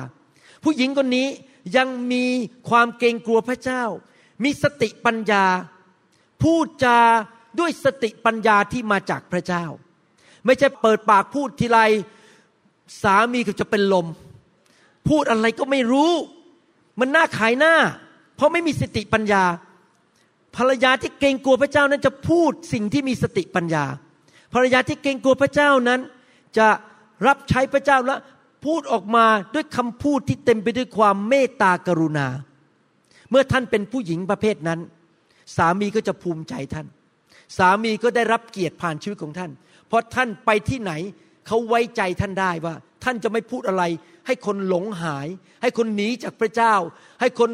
[0.63, 1.27] ผู้หญิงคนนี้
[1.77, 2.25] ยังมี
[2.69, 3.83] ความเกรงกลัวพระเจ้า
[4.43, 5.45] มีสติปัญญา
[6.41, 6.99] พูดจา
[7.59, 9.65] ด้วยสติปัญญาที่มาจากพระเจ้า
[10.45, 11.79] ไม่ใช่เปิดปากพูดทีไร
[13.03, 14.07] สามีก็จะเป็นลม
[15.07, 16.11] พูดอะไรก็ไม่รู้
[16.99, 17.75] มันน่าขายหน้า
[18.35, 19.43] เพราะไม่มีสติปัญญา
[20.55, 23.85] ภรรยาที่เกรงกลัวพระเจ้านั้นจะพูดสิ่งที่มีสติปัญญา
[24.53, 25.99] ภรรยาที่เกรงกลัวพระเจ้านั้น
[26.57, 26.67] จะ
[27.27, 28.15] รับใช้พระเจ้าและ
[28.65, 32.27] พูดออกมาด้วยคำพูดที่เต็มไปด้วยความเมตตากรุณา
[33.29, 34.79] เมื่อท่านเป็นผู้หญิงประเภทนั้น
[35.57, 36.87] สามีก็จะภูมิใจท่าน
[37.57, 39.51] สามีก็ได้รับเกียรติผ่านชีวิตของท่าน
[39.87, 40.91] เพราะท่านไปที่ไหน
[41.47, 43.83] เขาไว้ใจท่านได้ว่า ท่านจะไม่พูดอะไร
[44.27, 45.27] ให้คนหลงหาย
[45.61, 46.75] ให้คนหนีจากพระเจ้า
[47.21, 47.49] ให้คน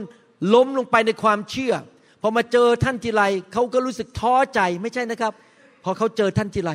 [0.54, 1.74] ล้มลงไปในความเชื่อ
[2.26, 5.34] อมาเจอท่านทีไรเขาก็รู้สึกท้อใจไม่ใช่นะครับ
[5.84, 6.72] พอเขาเจอท่านทีไร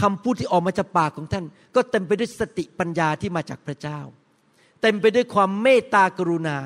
[0.00, 3.98] คำพูดที่ออกมาจากปากของท่าน ก็เต็มไปด้วยสติปัญญาที่มาจากพระเจ้า
[4.82, 6.56] เต็มไปด้วยความเมตตากรุณา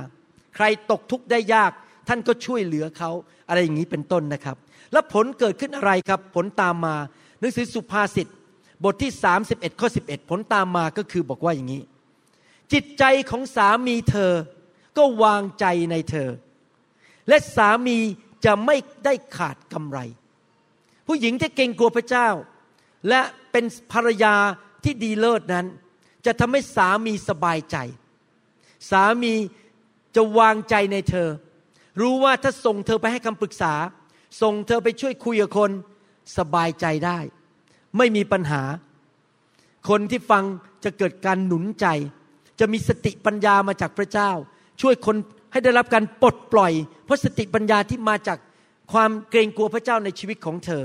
[0.57, 1.71] ใครตกทุกข์ได้ยาก
[2.09, 3.11] ท่านก็ช่วยเหลือเขา
[3.49, 4.57] อะไรอย่างนี้เป็นต้นนะครับ
[4.93, 6.97] แล้วผลเกิดขึ้นอะไรครับ ผลตามมา
[7.41, 8.27] หนังสือสุภาษิต
[8.85, 9.11] บทที่
[9.47, 11.83] 31ข้อ11 ผลตามมาก็คือบอกว่าอย่างนี้
[12.73, 14.33] จิตใจของสามีเธอ
[14.97, 16.29] ก็วางใจในเธอ
[17.31, 17.99] และสามี
[18.45, 19.99] จะไม่ได้ขาดกำไร
[21.07, 22.29] ผู้หญิงที่เก่งกลัวพระเจ้า
[23.09, 23.21] และ
[23.53, 24.35] เป็นภรรยา
[24.85, 25.67] ที่ดีเลิศนั้น
[26.27, 27.77] จะทำให้สามีสบายใจ
[28.91, 29.35] สามี
[30.17, 31.29] จะวางใจในเธอ
[32.01, 33.75] รู้ว่าถ้าส่งเธอไปให้คำปรึกษา
[34.43, 35.71] ส่งเธอไปช่วยคุยกับคน
[36.39, 37.19] สบายใจได้
[37.97, 38.63] ไม่มีปัญหา
[39.89, 40.45] คนที่ฟัง
[40.85, 41.87] จะเกิดการหนุนใจ
[42.61, 44.31] จะมีสติปัญญามาจากพระเจ้า
[44.81, 45.17] ช่วยคน
[45.53, 46.73] ให้ได้รับการปลดปล่อย
[47.05, 48.39] เพราะสติปัญญาที่มาจาก
[48.93, 50.83] ความเกรงกลัวพระเจ้าในชีวิตของเธอ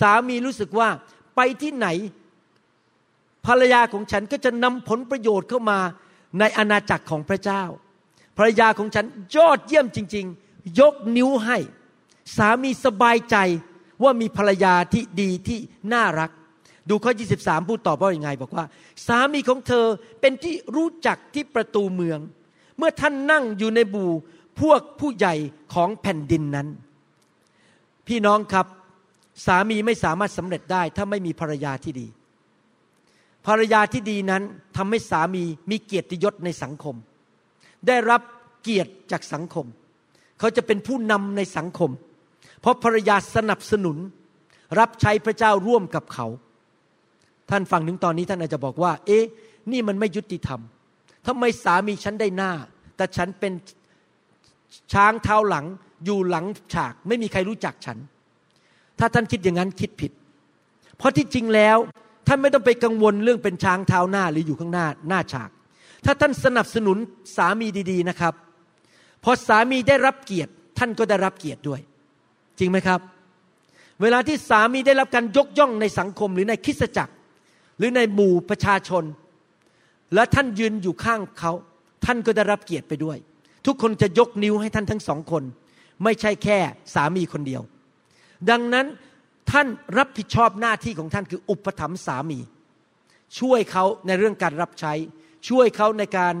[0.00, 0.88] สามีรู้สึกว่า
[1.36, 1.88] ไปที่ไหน
[3.46, 5.78] ภรรยาของฉันก็จะนำผลประโยชน์เข้ามา
[6.38, 7.62] ในอาณาจักรของพระเจ้า
[8.38, 11.58] ภรรยาของฉันยอดเยี่ยมจริง ๆ ยกนิ้วให้
[12.36, 13.36] สามีสบายใจ
[14.02, 15.58] ว่ามีภรรยาที่ดีที่
[15.92, 16.30] น่ารัก
[16.90, 18.64] ดูข้อ 23 พูดตอบว่าอย่างไง บอกว่า
[19.06, 19.86] สามีของเธอ
[20.20, 22.18] เป็นที่รู้จักที่ประตูเมือง
[22.78, 24.04] เมื่อท่านนั่งอยู่ในบู
[24.60, 25.34] พวกผู้ใหญ่
[25.74, 26.68] ของแผ่นดินนั้น
[28.08, 28.66] พี่น้องครับ
[29.46, 32.06] สามีไม่สามารถสำเร็จได้ถ้าไม่มีภรรยาที่ดี
[33.46, 34.42] ภรรยาที่ดีนั้น
[34.76, 36.96] ทำให้สามีมีเกียรติยศในสังคม
[37.86, 38.20] ได้รับ
[38.62, 39.66] เกียรติจากสังคม
[40.38, 41.90] เขาจะเป็นผู้นำในสังคม
[42.60, 43.96] เพราะภรรยาสนับสนุน
[44.78, 46.26] รับใช้พระเจ้าร่วมกับเขา
[47.50, 49.24] ท่านฟังถึงตอนนี้ท่านอาจจะบอกว่า เอ๊ะ
[49.72, 50.60] นี่มันไม่ยุติธรรม
[51.26, 52.52] ทำไมสามีฉันได้หน้า
[52.96, 53.52] แต่ฉันเป็น
[54.92, 55.64] ช้างเท้าหลัง
[56.04, 57.98] อยู่หลังฉาก ไม่มีใครรู้จักฉัน
[58.98, 60.12] ถ้าท่านคิดอย่างนั้นคิดผิด
[60.98, 61.76] เพราะที่จริงแล้ว
[62.26, 65.50] ท่านไม่ต้องไปกังวลเรื่องเป็นช้างเท้าหน้าหรืออยู่ข้างหน้าหน้าฉาก
[66.04, 66.96] ถ้าท่านสนับสนุน
[67.36, 68.34] สามีดี ๆนะครับ
[69.24, 71.80] พอสามีได้รับเกียรติ ท่านก็ได้รับเกียรติด้วย
[72.58, 73.00] จริงไหมครับ
[74.02, 77.14] เวลาที่สามีได้รับการยกย่องในสังคมหรือในคริสตจักร
[77.78, 79.04] หรือในหมู่ประชาชน
[80.14, 81.52] และท่านยืนอยู่ข้างเขา
[82.04, 83.18] ท่านก็ได้รับเกียรติไปด้วย
[83.66, 85.42] ทุกคนจะยกนิ้วให้ท่านทั้งสองคน
[86.04, 86.58] ไม่ใช่แค่
[86.94, 87.62] สามีคนเดียว
[88.50, 88.86] ดังนั้น
[89.50, 89.66] ท่าน
[89.98, 92.38] รับผิดชอบหน้าที่ของท่านคืออุปถัมภ์สามี
[93.38, 94.92] ช่วยเขาในเรื่องการรับใช้
[95.48, 96.34] ช่วยเขาในการ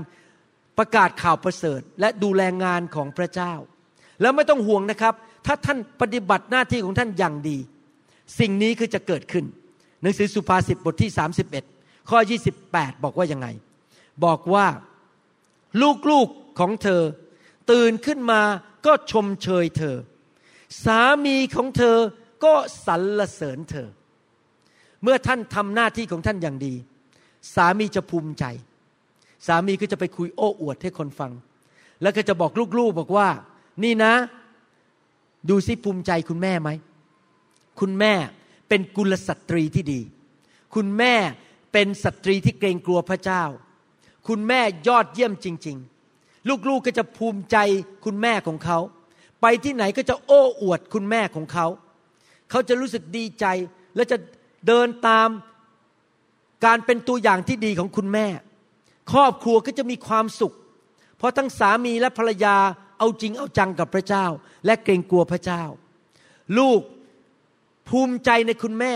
[0.78, 3.52] ประกาศข่าวประเสริฐ และดูแลงานของพระเจ้า
[4.20, 5.14] แล้วไม่ต้องห่วงนะครับ
[5.46, 7.58] ถ้าท่านปฏิบัติหน้าที่ของท่านอย่างดี
[8.38, 9.44] สิ่งนี้คือจะเกิดขึ้น
[10.02, 11.10] หนังสือสุภาษิตบทที่
[11.46, 11.77] 31
[12.10, 12.18] ข้อ
[12.60, 13.48] 28 บอกว่ายังไง
[14.24, 14.66] บอกว่า
[16.10, 17.02] ลูกๆของเธอ
[17.70, 18.42] ตื่นขึ้นมา
[18.86, 19.96] ก็ชมเชยเธอ
[20.84, 21.96] สามีของเธอ
[22.44, 22.54] ก็
[22.86, 23.88] สรรเสริญเธอ
[25.02, 26.74] เมื่อท่านทำหน้าที่ของท่านอย่างดี
[27.54, 28.44] สามีจะภูมิใจ
[29.46, 31.32] สามีก็จะไปคุยโอ้อวดให้คนฟัง
[32.02, 33.28] แล้วก็จะบอกลูกๆบอกว่า
[33.84, 34.12] นี่นะ
[35.48, 36.70] ดูสิภูมิใจคุณแม่ไหม
[37.80, 38.12] คุณแม่
[38.68, 40.00] เป็นกุลสตรีที่ดี
[40.74, 41.14] คุณแม่
[41.80, 43.44] เป็นสตรีที่เกรงกลัวพระเจ้า
[44.28, 45.76] คุณแม่ยอดเยี่ยมจริง
[46.12, 47.56] ๆ ลูกๆก็จะภูมิใจ
[48.04, 48.78] คุณแม่ของเขา
[49.40, 51.66] ไปที่ไหนก็จะโอ้อวดคุณแม่ของเขา
[52.50, 53.46] เขาจะรู้สึกดีใจ
[53.96, 54.16] และจะ
[54.66, 55.28] เดินตาม
[56.64, 58.26] การเป็นตัวอย่างที่ดีของคุณแม่
[59.12, 60.54] ครอบครัวก็จะมีความสุข
[61.18, 62.56] เพราะทั้งสามีและภรรยา
[62.98, 64.26] เอาจริงเอาจังกับพระเจ้า
[64.66, 65.62] และเกรงกลัวพระเจ้า
[66.58, 66.80] ลูก
[67.88, 68.94] ภูมิใจในคุณแม่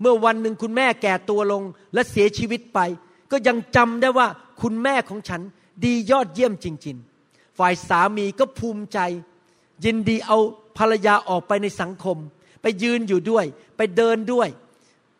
[0.00, 1.62] เมื่อวันหนึ่งคุณแม่แก่ตัวลง
[1.94, 2.80] และเสียชีวิตไป
[3.30, 4.28] ก็ยังจำได้ว่า
[4.62, 5.40] คุณแม่ของฉัน
[5.84, 6.96] ดียอดเยี่ยมจริง
[7.28, 8.98] ๆ ฝ่ายสามีก็ภูมิใจ
[9.84, 10.38] ยินดีเอา
[10.78, 12.16] ภรรยาออกไปในสังคม
[12.62, 13.44] ไปยืนอยู่ด้วย
[13.76, 14.48] ไปเดินด้วย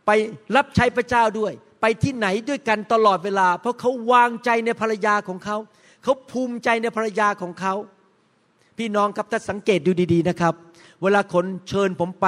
[0.06, 0.10] ไป
[0.56, 5.56] รับใช้พระเจ้าด้วย ไปที่ไหนด้วยกันตลอดเวลา เพราะเขาวางใจในภรรยาของเขา
[6.02, 7.74] เขาภูมิใจในภรรยาของเขา
[8.78, 10.54] พี่น้องครับถ้าสังเกตดูดี ๆนะครับ
[11.02, 12.26] เวลาคนเชิญผมไป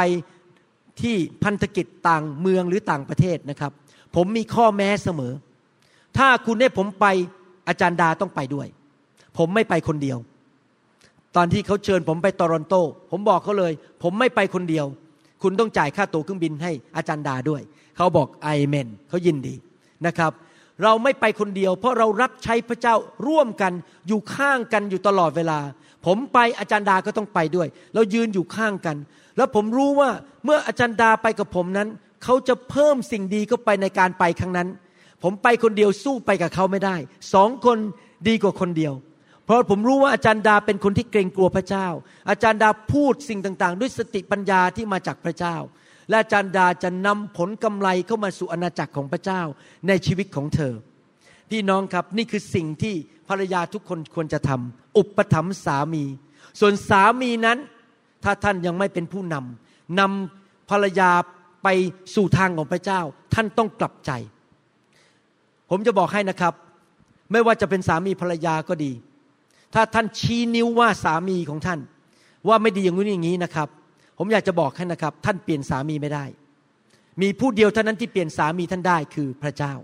[1.02, 3.72] ที่พันธกิจต่างเมืองหรือต่างประเทศนะครับ
[4.16, 5.32] ผมมีข้อแม้เสมอ
[6.18, 7.06] ถ้าคุณให้ผมไป
[7.68, 8.66] อาจารย์ดาต้องไปด้วย
[9.38, 10.18] ผมไม่ไปคนเดียว
[11.36, 12.74] ตอนที่เขาเชิญผมไปโตรอนโต
[13.10, 14.86] ผมบอกเขาเลย ผมไม่ไปคนเดียว
[15.42, 17.62] คุณต้องจ่ายค่าตั๋วเครื่องบินให้อาจารย์ดาด้วย
[17.96, 19.54] เขาบอกไอเมนเขายินดี
[20.06, 20.32] นะครับ
[20.82, 22.94] เราไม่ไปคนเดียว เพราะเรารับใช้พระเจ้า
[23.26, 23.72] ร่วมกัน
[24.08, 25.58] อยู่ข้างกันอยู่ตลอดเวลา
[26.06, 28.96] ผมไปอาจารย์ดาก็ต้องไปด้วย เรายืนอยู่ข้างกัน
[29.38, 30.10] แล้วผมรู้ว่า
[30.44, 31.88] เมื่ออาจารย์ดาไปกับผมนั้น
[32.24, 34.68] เขาจะเพิ่มสิ่งดีเข้าไปในการไปครั้งนั้น
[35.22, 36.96] ผมไปคนเดียวสู้ไปกับเขาไม่ได้
[37.34, 37.78] สองคน
[38.28, 38.94] ดีกว่าคนเดียว
[39.44, 41.86] เพราะผมรู้ว่าอาจารย์ดาเป็นคนที่เกรงกลัวพระเจ้า
[42.30, 45.56] อาจารย์ดาพูดสิ่งต่างๆ ด้วยสติปัญญาที่มาจากพระเจ้า
[46.08, 49.42] และอาจารย์ดาจะนำผลกำไรเข้ามาสู่อาณาจักรของพระเจ้า
[49.88, 50.74] ในชีวิตของเธอ
[51.50, 52.94] พี่น้องครับนี่คือสิ่งที่
[53.28, 56.04] ภรรยาทุกคนควรจะทำอุปถัมภ์สามี
[56.60, 57.58] ส่วนสามีนั้น
[58.24, 61.10] ถ้าท่านยังไม่เป็นผู้นำนำภรรยา
[61.62, 61.68] ไป
[62.14, 63.00] สู่ทางของพระเจ้า
[63.34, 64.10] ท่านต้องกลับใจ
[65.70, 66.54] ผมจะบอกให้นะครับ
[67.32, 68.92] ไม่ว่าจะเป็นสามีภรรยาก็ดี
[69.74, 71.80] ถ้าท่านชี้นิ้วว่าสามีของท่าน
[72.48, 73.68] ว่าไม่ดีอย่างนู้อย่างนี้นะครับ
[74.18, 76.24] ผมอยากจะบอกให้นะครับ ท่านเปลี่ยนสามีไม่ได้
[77.22, 79.74] มีผู้เดียวเท่านั้นที่เปลี่ยนสามีท่านได้คือพระเจ้า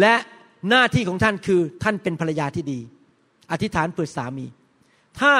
[0.00, 0.14] และ
[0.68, 2.80] หน้าที่ของท่านคือท่านเป็นภรรยาที่ดี
[3.52, 4.46] อธิษฐานเปิดสามี
[5.20, 5.32] ถ้า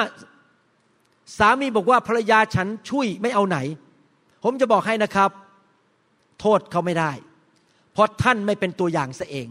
[1.37, 3.57] สามีบอกว่าภรรยาฉันช่วยไม่เอาไหน
[4.43, 5.29] ผมจะบอกให้นะครับ
[6.39, 7.11] โทษเขาไม่ได้
[7.93, 9.47] เพราะท่านไม่เป็นตัวอย่างซะเอง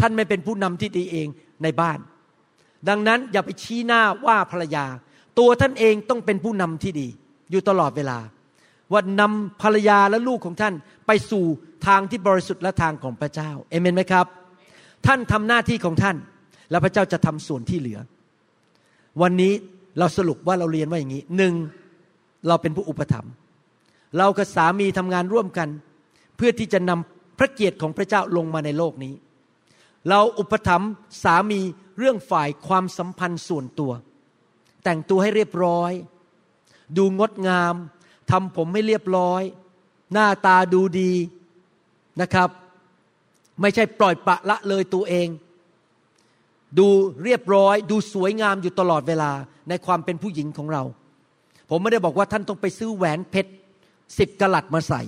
[0.00, 1.28] ท่านไม่เป็นผู้นำที่ดีเอง
[1.62, 1.98] ในบ้าน
[2.88, 4.84] ดังนั้นอย่าไปชี้หน้าว่าภรรยา
[5.38, 7.08] ตัวท่านเองต้องเป็นผู้นำที่ดี
[7.50, 8.18] อยู่ตลอดเวลา
[8.92, 10.74] ว่านำภรรยาและลูกของท่าน
[11.06, 11.44] ไปสู่
[11.86, 14.26] ทางที่บริสุทธิ์และทางของพระเจ้าเอเมนไหมครับ
[15.06, 16.16] ท่านทำหน้าที่ของท่าน
[16.70, 17.98] แล้วพระเจ้าจะทำส่วนที่เหลือ
[19.22, 19.52] วันนี้
[19.98, 21.54] เราสรุปว่าเราเรียนว่าอย่างนี้หนึ่ง
[22.48, 23.32] เราเป็นผู้อุปถัมภ์
[24.18, 25.68] เรากับสามีทำงานร่วมกัน
[26.36, 29.14] เพื่อที่จะนำพระเกียรติของพระเจ้าลงมาในโลกนี้
[30.08, 30.90] เราอุปถัมภ์
[31.22, 31.60] สามี
[31.98, 33.92] เรื่องฝ่ายความสัมพันธ์ส่วนตัว
[34.84, 35.92] แต่งตัวให้เรียบร้อย
[36.96, 37.74] ดูงดงาม
[38.30, 39.42] ทำผมให้เรียบร้อย
[40.12, 41.12] หน้าตาดูดี
[42.20, 42.48] นะครับ
[43.60, 45.28] ไม่ใช่ปล่อยปะละเลยตัวเอง
[46.78, 46.88] ดู
[47.24, 49.32] เรียบร้อย ดูสวยงามอยู่ตลอดเวลา
[49.68, 50.82] ในความเป็นผู้หญิงของเรา
[51.70, 53.52] ผมไม่ได้บอกว่าท่านต้องไปซื้อแหวนเพชร
[54.18, 55.02] สิบกะลัดมาใส่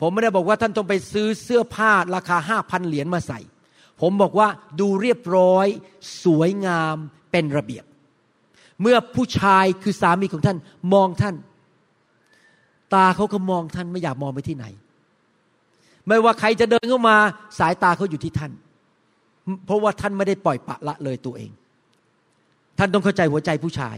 [0.00, 3.40] ผมไม่ได้บอกว่าท่านต้องไปซื้อเสื้อผ้าราคาห้าพันเหรียญมาใส่
[4.00, 4.48] ผมบอกว่า
[4.80, 5.66] ดูเรียบร้อย
[6.24, 6.96] สวยงาม
[7.30, 7.84] เป็นระเบียบ
[8.82, 10.58] เมื่อผู้ชายคือสามีของท่าน
[10.94, 11.34] มองท่าน
[12.94, 14.66] ตาเขาก็มองท่านไม่อยากมองไปที่ไหน
[16.06, 17.16] ไม่ว่าใครจะเดินเข้ามา
[17.58, 18.52] สายตาเขาอยู่ที่ท่าน
[19.66, 21.50] เพราะว่าท่านไม่ได้ปล่อยปะละเลยตัวเอง
[22.78, 23.96] ท่านต้องเข้าใจหัวใจผู้ชาย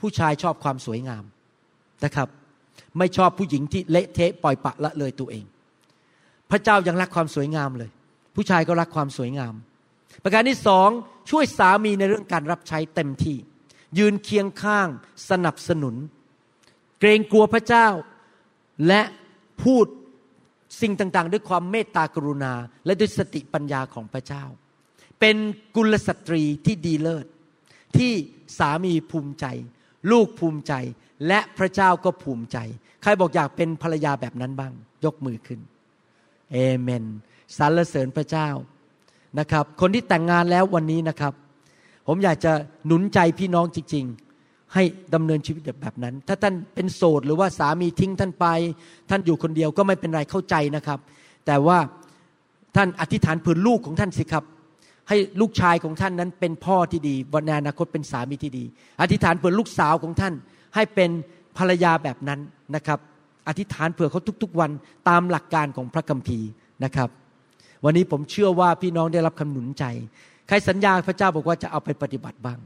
[0.00, 1.24] ผู้ชายชอบความสวยงาม
[2.04, 2.28] นะครับ
[2.98, 5.44] ไม่ชอบผู้หญิงที่เละเทะปล่อยปะละเลยตัวเอง
[6.50, 7.90] พระเจ้ายังรักความสวยงามเลย
[8.36, 9.54] ผู้ชายก็รักความสวยงาม
[10.22, 10.88] ประการที่สอง
[11.30, 13.36] ช่วยสามีในเรื่องการรับใช้เต็มที่
[13.98, 14.88] ยืนเคียงข้าง
[15.30, 15.94] สนับสนุน
[17.00, 17.88] เกรงกลัวพระเจ้า
[18.88, 19.02] และ
[19.62, 19.86] พูด
[20.80, 22.52] สิ่งต่างๆ ด้วยความเมตตากรุณา
[22.86, 24.44] และด้วยสติปัญญาของพระเจ้า
[25.20, 25.36] เป็น
[25.76, 27.26] กุลสตรีที่ดีเลิศ
[27.98, 28.12] ที่
[28.58, 29.46] สามีภูมิใจ
[30.10, 30.72] ลูกภูมิใจ
[31.26, 32.58] และพระเจ้าก็ภูมิใจ
[33.02, 34.72] ใครบอกอยากเป็นภรรยาแบบนั้นบ้าง
[35.04, 35.60] ยกมือขึ้น
[36.52, 37.04] เอเมน
[37.56, 38.48] สรรเสริญพระเจ้า
[39.38, 41.32] นะครับ คนที่แต่งงานแล้ววันนี้นะครับ
[42.06, 42.52] ผมอยากจะ
[42.86, 44.04] หนุนใจพี่น้องจริง
[44.38, 44.82] ๆ ให้
[45.14, 48.46] ดำเนินชีวิตแบบนั้น ถ้าท่านเป็นโสดหรือว่าสามีทิ้งท่านไป
[49.10, 50.98] ท่านอยู่คนเดียวก็ไม่เป็นไรเข้าใจนะครับ
[51.46, 51.78] แต่ว่า
[52.76, 54.44] ท่านอธิษฐานเผื่อลูกของท่านสิครับ
[55.08, 58.64] ให้ลูกชายของท่านนั้นเป็นพ่อที่ดีวันอนาคตเป็นสามีที่ดี
[59.00, 60.34] อธิษฐานเผื่อลูกสาวของท่าน
[60.74, 61.10] ให้เป็น
[61.58, 62.40] ภรรยาแบบนั้น
[62.74, 62.98] นะครับ
[63.48, 64.70] อธิษฐานเผื่อเขาทุกๆวัน
[65.08, 66.48] ตามหลักการของพระคัมภีร์
[66.84, 67.08] นะครับ
[67.84, 69.84] วันนี้ผมเชื่อว่าพี่น้องได้รับคำหนุนใจ
[70.48, 72.58] ใครสัญญาพระเจ้าบอกว่าจะเอาไปปฏิบัติบ้าง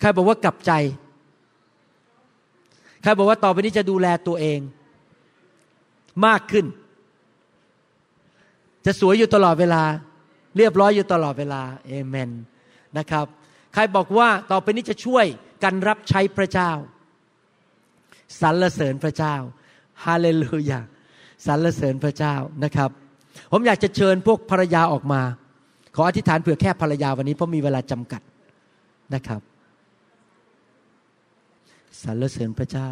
[0.00, 0.72] ใครบอกว่ากลับใจ
[3.02, 4.60] ใครบอกว่าต่อไปนี้จะดูแลตัวเอง
[6.26, 6.66] มากขึ้น
[8.86, 9.82] จะสวยอยู่ตลอดเวลา
[10.56, 12.30] เรียบร้อยอยู่ตลอดเวลาเอเมน
[12.98, 13.26] นะครับ
[13.74, 15.26] ใครบอกว่าต่อไปนี้จะช่วย
[15.64, 16.70] กันรับใช้พระเจ้า
[18.40, 19.34] สรรเสริญพระเจ้า
[20.04, 20.80] ฮาเลลูยา
[21.46, 22.34] สรรเสริญพระเจ้า
[22.64, 22.90] นะครับ
[23.52, 25.22] ผมอยากจะเชิญพวกภรรยาออกมา
[25.96, 28.22] ขออธิษฐานเผื่อแค่ภรรยาวันนี้เพราะมีเวลาจำกัด
[29.14, 29.40] นะครับ
[32.02, 32.88] สรรเสริญพระเจ้า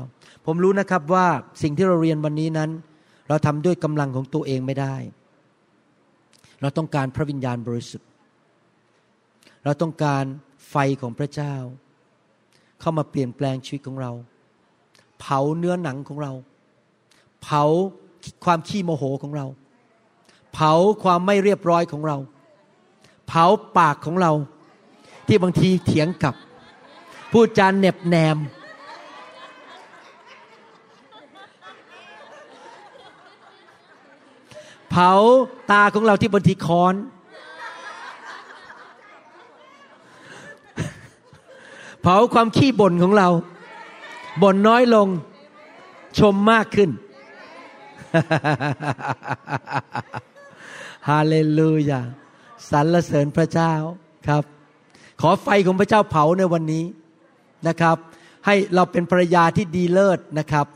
[0.47, 1.27] ผมรู้นะครับว่า
[1.63, 2.71] สิ่งที่เราเรียนวันนี้นั้น
[3.29, 4.95] เราทำด้วยกำลังของตัวเองไม่ได้
[6.61, 8.09] เราต้องการพระวิญญาณบริสุทธิ์
[9.65, 10.25] เราต้องการ
[10.71, 11.55] ไฟของพระเจ้า
[12.81, 14.13] เข้ามาเปลี่ยนแปลงชีวิตของเรา
[15.21, 16.33] เผาเนื้อหนังของเรา
[17.43, 17.63] เผา
[18.45, 19.47] ความขี้โมโหของเรา
[20.55, 22.17] เผาความไม่เรียบร้อยของเรา
[23.29, 23.45] เผา
[23.79, 24.33] ปากของเรา
[25.27, 26.35] ที่บางทีเถียงกับ
[27.33, 28.39] พูดจานเน็บแนม
[34.88, 35.13] เผา
[35.71, 36.95] ตาของเราที่บางทีค้อน
[42.03, 43.29] เผาความขี้บ่นของเรา
[44.43, 45.09] บ่นน้อยลง
[46.19, 46.91] ชมมากขึ้น
[51.09, 52.01] ฮาเลลูยา
[52.71, 53.73] สรรเสริญพระเจ้า
[54.29, 54.43] ครับ
[55.21, 56.85] ขอไฟของพระเจ้าเผาในวันนี้
[57.69, 57.97] นะครับ
[58.47, 60.67] ให้เราเป็นภรรยาที่ดีเลิศนะครับ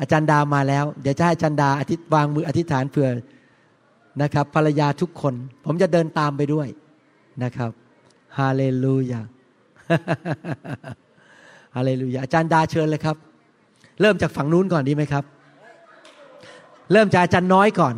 [0.00, 3.08] อาจารย์ดามาแล้ว เดี๋ยวจะให้อาจารย์ดาอธิษวางมืออธิษฐานเผื่อ
[4.22, 6.68] นะครับ ภรรยาทุกคน ผมจะเดินตามไปด้วย
[7.42, 7.70] นะครับ
[8.38, 9.20] ฮาเลลูยา
[11.76, 13.16] ฮาเลลูยาอาจารย์ดาเชิญเลยครับ
[14.00, 15.24] เริ่มจากฝั่งนู้นก่อนดีไหมครับ
[16.92, 17.94] เริ่มจากอาจารย์น้อยก่อน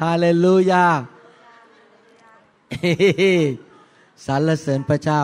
[0.00, 0.84] ฮาเลลูยา
[4.26, 5.20] สรรเสริญพระเจ้า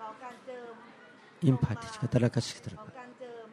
[0.00, 0.72] ขอการเจิม
[1.46, 3.46] อิมพัติชกตระกัสกตระขอการเจิม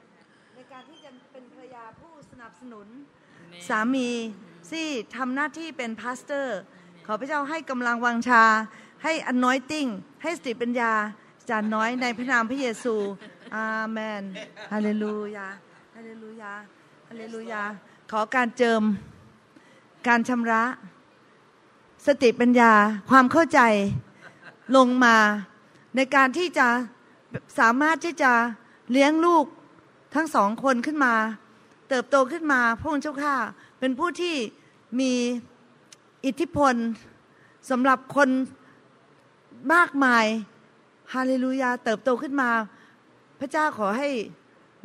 [0.55, 2.87] ในการที่จะเป็นภรรยาผู้สนับสนุน
[3.67, 4.09] สามี
[4.71, 6.57] ที่ทำหน้าที่เป็นพาสเตอร์
[7.05, 8.43] ขอพระเจ้าให้กำลังวังชา
[9.03, 9.87] ให้อนน้อยติ้ง
[10.23, 10.93] ให้สติปัญญา
[11.49, 12.95] จารย์น้อยในพระนามพระเยซู
[13.55, 14.23] อาเมน
[14.71, 15.47] ฮาเลลูยา
[15.95, 16.53] ฮาเลลูยา
[17.09, 17.63] ฮาเลลูยา
[18.11, 18.83] ขอการเจิม
[20.07, 20.63] การชำระ
[22.07, 22.73] สติปัญญา
[23.09, 23.59] ความเข้าใจ
[24.77, 25.17] ลงมา
[25.95, 26.67] ในการที่จะ
[27.59, 28.31] สามารถที่จะ
[28.91, 29.45] เลี้ยงลูก
[30.15, 31.13] ทั้งสองคนขึ้นมา
[31.89, 33.35] เติบโตขึ้นมาพระองค์เจ้าข้า
[33.79, 34.35] เป็นผู้ที่
[34.99, 35.13] มี
[36.25, 36.75] อิทธิพล
[37.69, 38.29] สำหรับคน
[39.73, 40.25] มากมาย
[41.13, 42.51] ฮาเลลูยาเติบโตขึ้นมา
[43.39, 44.09] พระเจ้าขอให้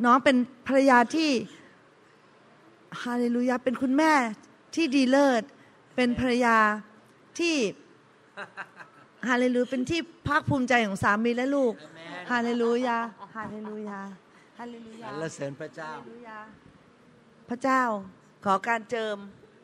[0.05, 1.31] น้องเป็นภรรยาที่
[3.03, 4.13] ฮาเลลูยาเป็นคุณแม่
[4.75, 5.43] ที่ดีเลิศ
[5.95, 6.57] เป็นภรรยา
[7.39, 7.57] ที่
[9.29, 11.73] ฮาเลลูยาเป็นที่ภาคภูมิใจของสามีและลูก
[12.31, 12.97] ฮาเลลูยา
[13.35, 13.99] ฮาเลลูยา
[14.59, 16.39] ฮาเลลูสยารรเสริญพระเจ้าฮาเลลูยา
[17.49, 17.81] พระเจ้า
[18.45, 19.17] ขอการเจิม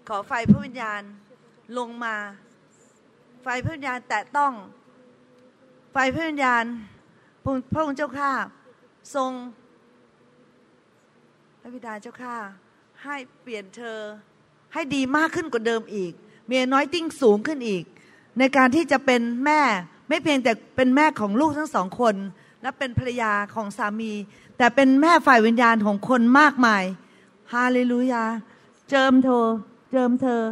[0.09, 1.01] ขอไฟพระวิญญาณ
[1.77, 2.15] ลงมา
[3.43, 4.53] ไฟพระวิญญาณแตะต้อง
[5.93, 6.65] ไฟพระวิญญาณ
[7.43, 8.31] พระองค์พระองค์เจ้าข้า
[9.15, 9.31] ทรง
[11.61, 12.35] พระบิดาเจ้าข้า
[13.03, 13.99] ให้เปลี่ยนเธอ
[14.73, 16.13] ให้ดีมากขึ้นกว่าเดิมอีก
[16.49, 17.83] มีน้อยติ้งสูงขึ้นอีก
[18.39, 19.61] ในการที่จะเป็นแม่
[20.09, 22.15] ไม่เพียงแต่เป็นแม่ของลูกทั้งสองคน
[22.61, 24.11] และเป็นภรรยาของสามี
[24.57, 26.83] แต่เป็นแม่ฝ่ายวิญญาณของคนมากมาย
[27.53, 28.23] ฮาเลลูยา
[28.89, 29.45] เจิมเธอ
[29.91, 30.43] เจิมเธอ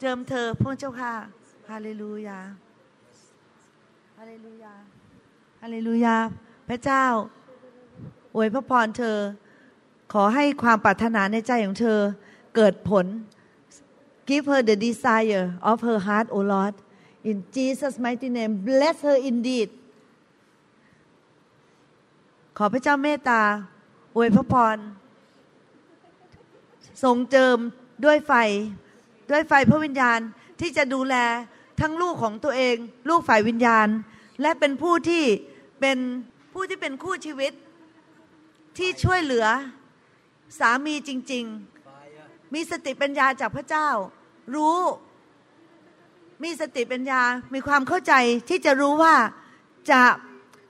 [0.00, 1.12] เจิมเธอพระเจ้าค่ะ
[1.70, 2.38] ฮาเลลูยา
[4.18, 4.74] ฮาเลลูยา
[5.62, 6.16] ฮาเลลูยา
[6.68, 7.04] พระเจ้า
[8.34, 9.18] อวยพระพรเธอ
[10.12, 11.98] ขอให้ความปรารถนาในใจของเธอ
[12.56, 13.06] เกิดผล
[14.30, 16.74] Give her the desire of her heart, O Lord.
[17.24, 19.68] In Jesus' mighty name, bless her indeed.
[22.56, 23.42] ขอพระเจ้าเมตตา
[24.16, 24.76] อวยพระพร
[27.02, 27.58] ทรงเจิม
[28.04, 28.32] ด้วยไฟ
[29.30, 30.20] ด้วยไฟพระวิญญาณ
[30.60, 31.14] ที่จะดูแล
[31.80, 32.76] ทั้งลูกของตัวเอง
[33.08, 33.88] ลูกฝ่ายวิญญาณ
[34.42, 35.24] และเป็นผู้ที่
[35.80, 35.98] เป็น
[36.52, 37.52] ผู้ที่เป็นคู่ชีวิต
[38.78, 39.46] ที่ช่วยเหลือ
[40.58, 41.44] สามีจริง
[41.98, 43.88] ๆ มีสติปัญญาจากพระเจ้า
[44.54, 44.78] รู้
[46.42, 47.22] มีสติปัญญา
[47.54, 48.14] มีความเข้าใจ
[48.48, 49.14] ที่จะรู้ว่า
[49.90, 50.02] จะ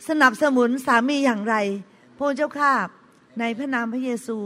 [0.08, 1.56] สนับสนุนสามีอย่างไร
[2.16, 2.72] พระเจ้าข้า
[3.40, 4.38] ในพระนามพระเยซู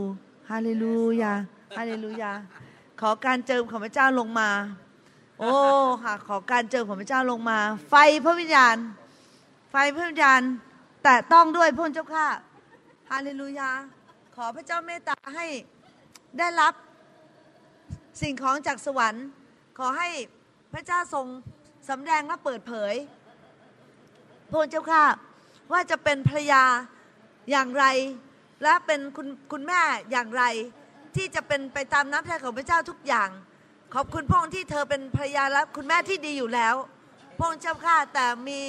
[0.49, 1.33] ฮาเลลูยา
[1.77, 2.31] ฮาเลลูยา
[3.01, 4.49] ขอการเจิมของพระเจ้าลงมา
[5.39, 5.53] โอ้
[6.03, 8.75] ค่ะขอการเจิมของพระเจ้าลงมา ไฟพระวิญญาณ
[9.71, 10.41] ไฟพระวิญญาณ
[11.03, 12.27] แตะต้องด้วยพระเจ้าข้า
[13.11, 13.69] ฮาเลลูยา
[14.35, 15.45] ขอพระเจ้าเมตตาให้
[16.37, 16.73] ได้รับ
[18.21, 19.25] สิ่งของจากสวรรค์
[19.77, 20.09] ขอให้
[20.73, 21.25] พระเจ้าทรง
[21.89, 22.93] สำแดงและเปิดเผย
[24.51, 25.05] พระเจ้าค่ะ
[25.71, 26.63] ว่าจะเป็นภรยา
[27.51, 27.85] อย่างไร
[28.63, 30.43] และเป็นคุณคุณแม่อย่างไร
[31.15, 33.29] ที่จะเป็นไปตามน้ำพระทัยของพระเจ้าทุกอย่าง
[33.93, 36.75] ขอบคุณพระองค์ที่เธอเป็นภรรยาและคุณแม่ที่ดีอยู่แล้ว
[37.37, 38.59] พระองค์เจ้าค่ะแต่มี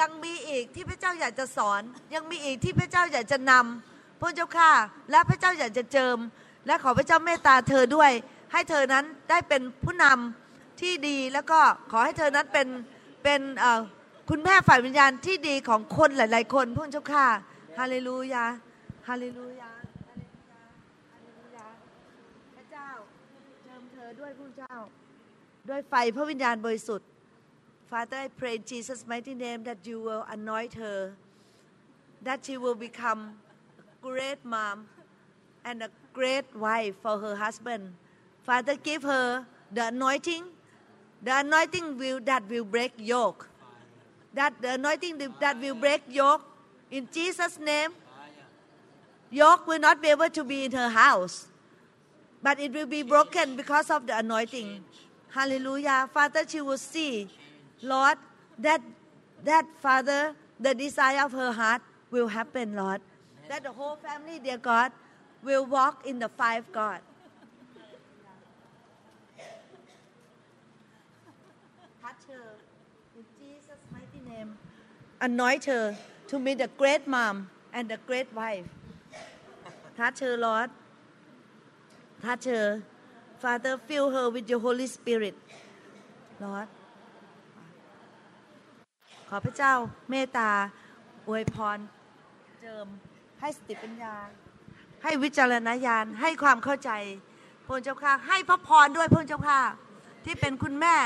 [0.00, 1.80] ยังมีอีกที่พระเจ้าอยากจะสอน
[2.14, 4.72] ยังมีอีกที่พระเจ้าอยากจะนำพระเจ้าค่ะ
[5.10, 6.16] และพระเจ้าอยากจะเจิม
[6.66, 8.10] และขอพระเจ้าเมตตาเธอด้วย
[8.52, 12.68] ให้เธอนั้นได้เป็นผู้นำที่ดีแล้วก็ขอให้เธอนั้นเป็น
[13.24, 13.40] เป็น
[14.30, 17.26] คุณแม่ฝ่ายวิญญาณที่ดีของคนหลาย ๆ คนพระเจ้าค่ะ
[17.78, 18.44] ฮาเลลูยา
[19.08, 19.70] ฮาเลลูยา
[20.04, 20.58] ฮาเลลูยา
[21.12, 21.66] ฮาเลลูยา
[22.56, 22.88] พระเจ้า
[23.64, 24.74] เจิมเธอด้วยพระเจ้า
[25.68, 27.08] ด้วยไฟพระวิญญาณบริสุทธิ์
[27.90, 31.14] Father, I pray in Jesus' mighty name that you will anoint her,
[32.20, 33.38] that she will become
[33.78, 34.88] a great mom
[35.64, 37.92] and a great wife for her husband.
[38.40, 40.44] Father, give her the anointing,
[41.20, 43.48] the anointing will, that will break yoke,
[44.32, 46.40] that the anointing that will break yoke.
[46.90, 47.92] In Jesus' name,
[49.30, 51.52] yoke will not be able to be in her house,
[52.42, 54.80] but it will be broken because of the anointing.
[55.28, 56.08] Hallelujah.
[56.14, 57.28] Father, she will see,
[57.82, 58.16] Lord,
[58.56, 58.80] that
[59.44, 63.02] that Father, the desire of her heart will happen, Lord.
[63.48, 64.92] That the whole family, dear God,
[65.45, 66.99] will walk in the five God.
[72.01, 72.49] Touch her
[73.17, 74.57] in Jesus' mighty name.
[75.19, 78.65] Anoint her to be the great mom and the great wife.
[79.97, 80.69] Touch her, Lord.
[82.21, 82.83] Touch her.
[83.39, 85.35] Father, fill her with your Holy Spirit.
[86.39, 86.67] Lord.
[89.33, 89.73] ขอพระเจ้า
[90.09, 90.49] เมตตา
[91.27, 91.79] อวยพร
[92.61, 92.87] เจิม
[93.39, 94.15] ให้สติปัญญา
[95.04, 96.90] ให้วิจารณญาณให้ความเข้าใจ
[97.66, 99.60] พระเจ้าค่ะให้พระพรด้วยพระเจ้าค่ะ
[100.24, 100.96] ที่เป็นคุณแม่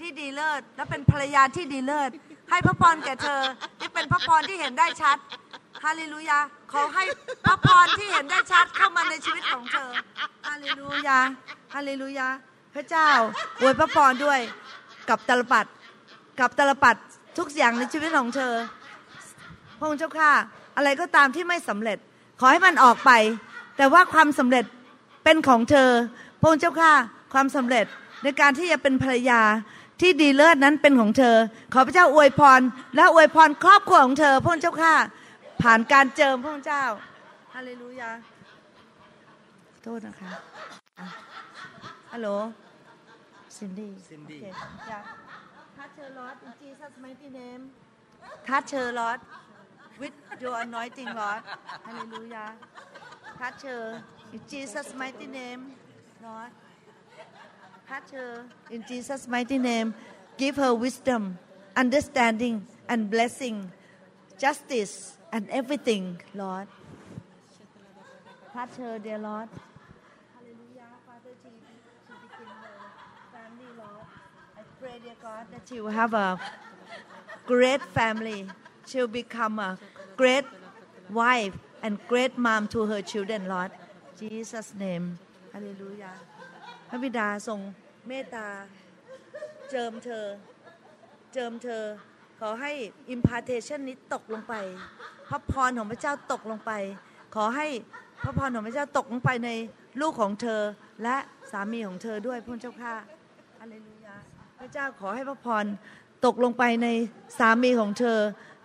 [0.00, 2.10] ที่ดีเลิศและเป็นภรรยาที่ดีเลิศ
[2.50, 3.40] ให้พระพรแก่เธอ
[3.80, 5.16] ที่เป็นพระพรที่เห็นได้ชัด
[5.84, 6.38] ฮาเลลูยา
[6.72, 7.04] ขอให้
[7.46, 9.90] พระพรที่เห็นได้ชัดเข้ามาในชีวิตของเธอ
[10.46, 11.18] ฮาเลลูยา
[11.74, 12.28] ฮาเลลูยา
[12.74, 13.08] พระเจ้า
[13.60, 14.40] อวยพระพรด้วย
[15.08, 15.66] กับตลปัด
[16.40, 16.96] กับตลปัด
[17.38, 18.54] ทุกอย่างในชีวิตของเธอ
[19.78, 20.32] พระองค์เจ้าค่ะ
[20.76, 21.98] อะไรก็ตามที่ไม่สำเร็จ
[22.40, 23.10] ขอให้มันออกไป
[23.76, 24.64] แต่ว่าความสำเร็จ
[25.24, 25.90] เป็นของเธอ
[26.40, 26.92] พระองค์เจ้าค่ะ
[27.32, 27.86] ความสำเร็จ
[28.22, 29.42] ในการที่จะเป็นภรรยา
[30.00, 31.36] ที่ดีเลิศนั้นเป็นของเธอ
[31.72, 32.60] ขอพระเจ้าอวยพร
[32.96, 34.94] และอวยพรครอบครัวของเธอพระองค์เจ้าค่ะ
[35.62, 36.84] ผ่านการเจิมพระองค์เจ้า
[37.54, 38.10] ฮาเลลูยา
[39.82, 40.30] โทษนะคะ
[41.00, 41.06] อะ
[42.12, 42.28] ฮัลโหล
[43.56, 44.38] ซินดี้ Cindy.
[44.38, 44.52] Okay.
[44.90, 45.02] Yeah.
[45.78, 47.62] Touch her, Lord, in Jesus' mighty name.
[48.46, 49.20] Touch her, Lord,
[49.98, 51.42] with your anointing, Lord.
[51.84, 52.52] Hallelujah.
[53.38, 55.72] Touch her in Jesus' mighty name,
[56.22, 56.50] Lord.
[57.88, 59.94] Touch her in Jesus' mighty name.
[60.36, 61.38] Give her wisdom,
[61.76, 63.70] understanding, and blessing,
[64.38, 66.66] justice, and everything, Lord.
[68.52, 69.48] Touch her, dear Lord.
[74.80, 76.38] Pray, dear God, that you have a
[77.46, 78.46] great family.
[78.86, 79.78] She'll become a
[80.16, 80.46] great
[81.10, 83.70] wife and great mom to her children, Lord.
[84.20, 85.04] Jesus' name.
[85.54, 86.14] Hallelujah.
[86.88, 87.60] พระบิดาทรง
[88.08, 88.46] เมตตา
[89.70, 90.26] เจิมเธอ
[91.32, 91.84] เจิมเธอ
[92.40, 92.72] ขอให้
[93.14, 94.54] impartation นี้ตกลงไป
[95.28, 96.72] พระพรของพระเจ้าตกลงไป
[97.34, 97.66] ขอให้
[98.24, 99.50] พระพรของพระเจ้าตกลงไปใน
[100.00, 100.60] ลูกของเธอ
[101.02, 101.16] และ
[101.50, 102.94] สามีของเธอด้วยพระเจ้าค่ะ
[103.60, 104.16] ฮาเลลูยา
[104.58, 105.64] พระเจ้าขอให้พระพร
[106.26, 106.88] ตกลงไปใน
[107.38, 108.18] สามีของเธอ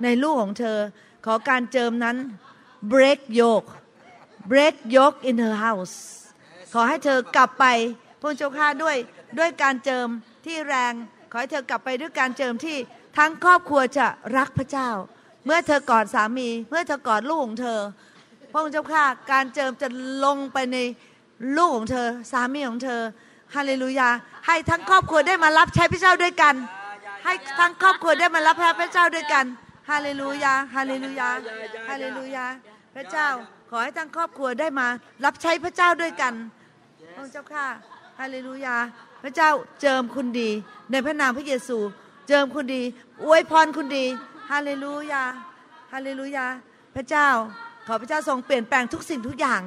[0.03, 0.77] ในลูกของเธอ
[1.25, 2.17] ขอการเจิมนั้น
[2.91, 3.69] break yoke
[4.51, 5.95] break yoke in her house
[6.73, 7.65] ขอให้เธอกลับไป
[8.19, 8.97] พระเจ้าข้าด้วย
[9.39, 10.07] ด้วยการเจิม
[10.45, 10.93] ที่แรง
[11.31, 12.77] ขอให้เธอกลับไปด้วยการเจิมที่
[13.17, 14.89] ทั้งครอบครัวจะรักพระเจ้า
[15.45, 17.79] เมื่อเธอกอดสามี เมื่อเธอกอดลูกของเธอ
[18.51, 19.87] พระองค์เจ้าข้าการเจิมจะ
[20.25, 20.77] ลงไปใน
[21.57, 23.01] ลูกของเธอ สามีของเธอ
[23.55, 24.09] ฮาเลลูยา
[24.47, 26.55] ให้ทั้งครอบครัวได้มารับใช้พระเจ้าด้วยกัน
[27.25, 29.45] ให้ทั้งครอบครัวได้มารับใช้พระเจ้าด้วยกัน
[29.89, 31.29] ฮาเลลูยา ฮาเลลูยา
[31.89, 32.45] ฮาเลลูยา
[32.95, 33.27] พระเจ้า
[33.69, 34.87] ขอให้ทั้งครอบครัวได้มา
[35.25, 36.33] รับใช้พระเจ้าด้วยกัน
[37.15, 37.65] พระเจ้าข้า
[38.19, 38.75] ฮาเลลูยา
[39.23, 39.49] พระเจ้า
[39.81, 40.49] เจิมคุณดี
[40.91, 41.77] ในพระนามพระเยซู
[42.27, 42.81] เจิมคุณดี
[43.23, 44.05] อวยพรคุณดี
[44.51, 45.23] ฮาเลลูยา
[45.93, 46.45] ฮาเลลูยา
[46.95, 47.27] พระเจ้า
[47.87, 49.61] ขอพระเจ้าทรงเปลี่ยนแปลงทุกสิ่งทุกอย่าง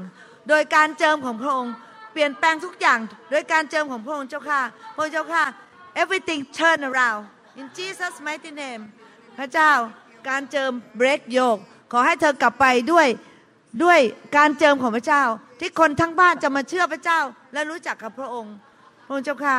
[0.48, 1.74] โดยการเจิมของพระองค์
[2.12, 2.98] เปลี่ยนแปลงทุกอย่าง
[3.30, 4.60] โดยการเจิมของพระองค์เจ้าค่ะ
[4.96, 5.44] พระเจ้าค่ะ
[6.02, 7.22] everything turn around
[7.60, 8.82] in Jesus mighty name
[9.38, 9.72] พระเจ้า
[10.28, 11.60] การเจิม break yoke
[11.92, 13.06] ขอให้เธอกลับไปด้วย
[13.84, 14.00] ด้วย
[14.36, 15.22] การเจิมของพระเจ้า
[15.60, 17.20] ที่คนทั้งบ้านจะมาเชื่อพระเจ้า
[17.52, 18.54] และรู้จักกับพระองค์
[19.06, 19.58] พระองค์เจ้าค่ะ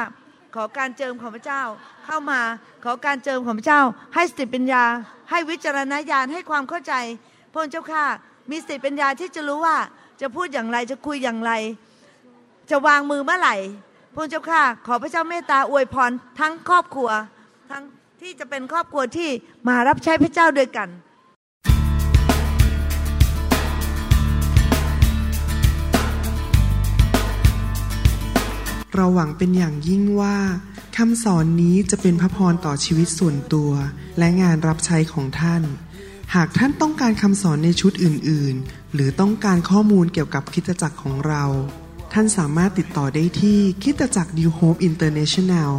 [0.56, 1.62] ขอการเจิมของพระเจ้า
[2.06, 2.40] เข้ามา
[2.84, 3.82] ขอการเจิมของพระเจ้า
[4.16, 4.84] ให้สติปัญญา
[5.30, 6.94] ให้วิจารณญาณให้ความเข้าใจ
[7.52, 8.06] พระองค์เจ้าค่ะ
[8.50, 9.78] มีสติปัญญาที่จะรู้ว่า
[10.22, 11.52] จะพูดอย่างไรจะคุยอย่างไร
[12.70, 13.56] จะวางมือเมื่อไหร่
[14.14, 17.10] พระองค์เจ้าค่ะขอพระเจ้าเมตตาอวยพรทั้งครอบครัว
[18.24, 19.30] ที่จะเป็นครอบครัวที่
[19.68, 20.90] มารับใช้พระเจ้าด้วยกัน
[28.96, 30.38] เราหวังเป็นอย่างยิ่งว่า
[30.98, 33.72] คำสอนนี้จะเป็นพระพรต่อชีวิตส่วนตัว
[34.18, 35.64] และงานรับใช้ของท่าน
[36.36, 41.44] หากท่านต้องการคำสอนในชุดอื่น ๆ หรือต้องการข้อมูลเกี่ยวกับคริดจักรของเรา
[42.14, 45.72] ท่านสามารถติดต่อได้ที่คริดจักร New Hope International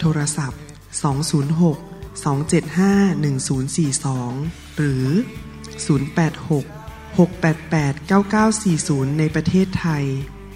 [0.00, 0.60] โทรศัพท์
[0.90, 5.06] 206 275 1042 หรือ
[5.86, 6.64] 086
[7.16, 10.06] 688 9940 ในประเทศไทย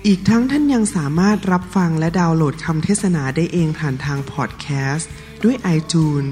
[0.07, 5.11] อีกทั้งท่านยังสามารถรับฟังและดาวน์โหลดคำเทศนาได้เองผ่านทางพอดแคสต์
[5.45, 6.29] ด้วย iTunes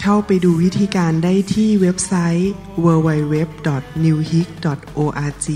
[0.00, 2.52] เข้าไปดูวิธีการได้ที่เว็บไซต์
[2.84, 5.48] www.newhick.org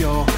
[0.00, 0.37] your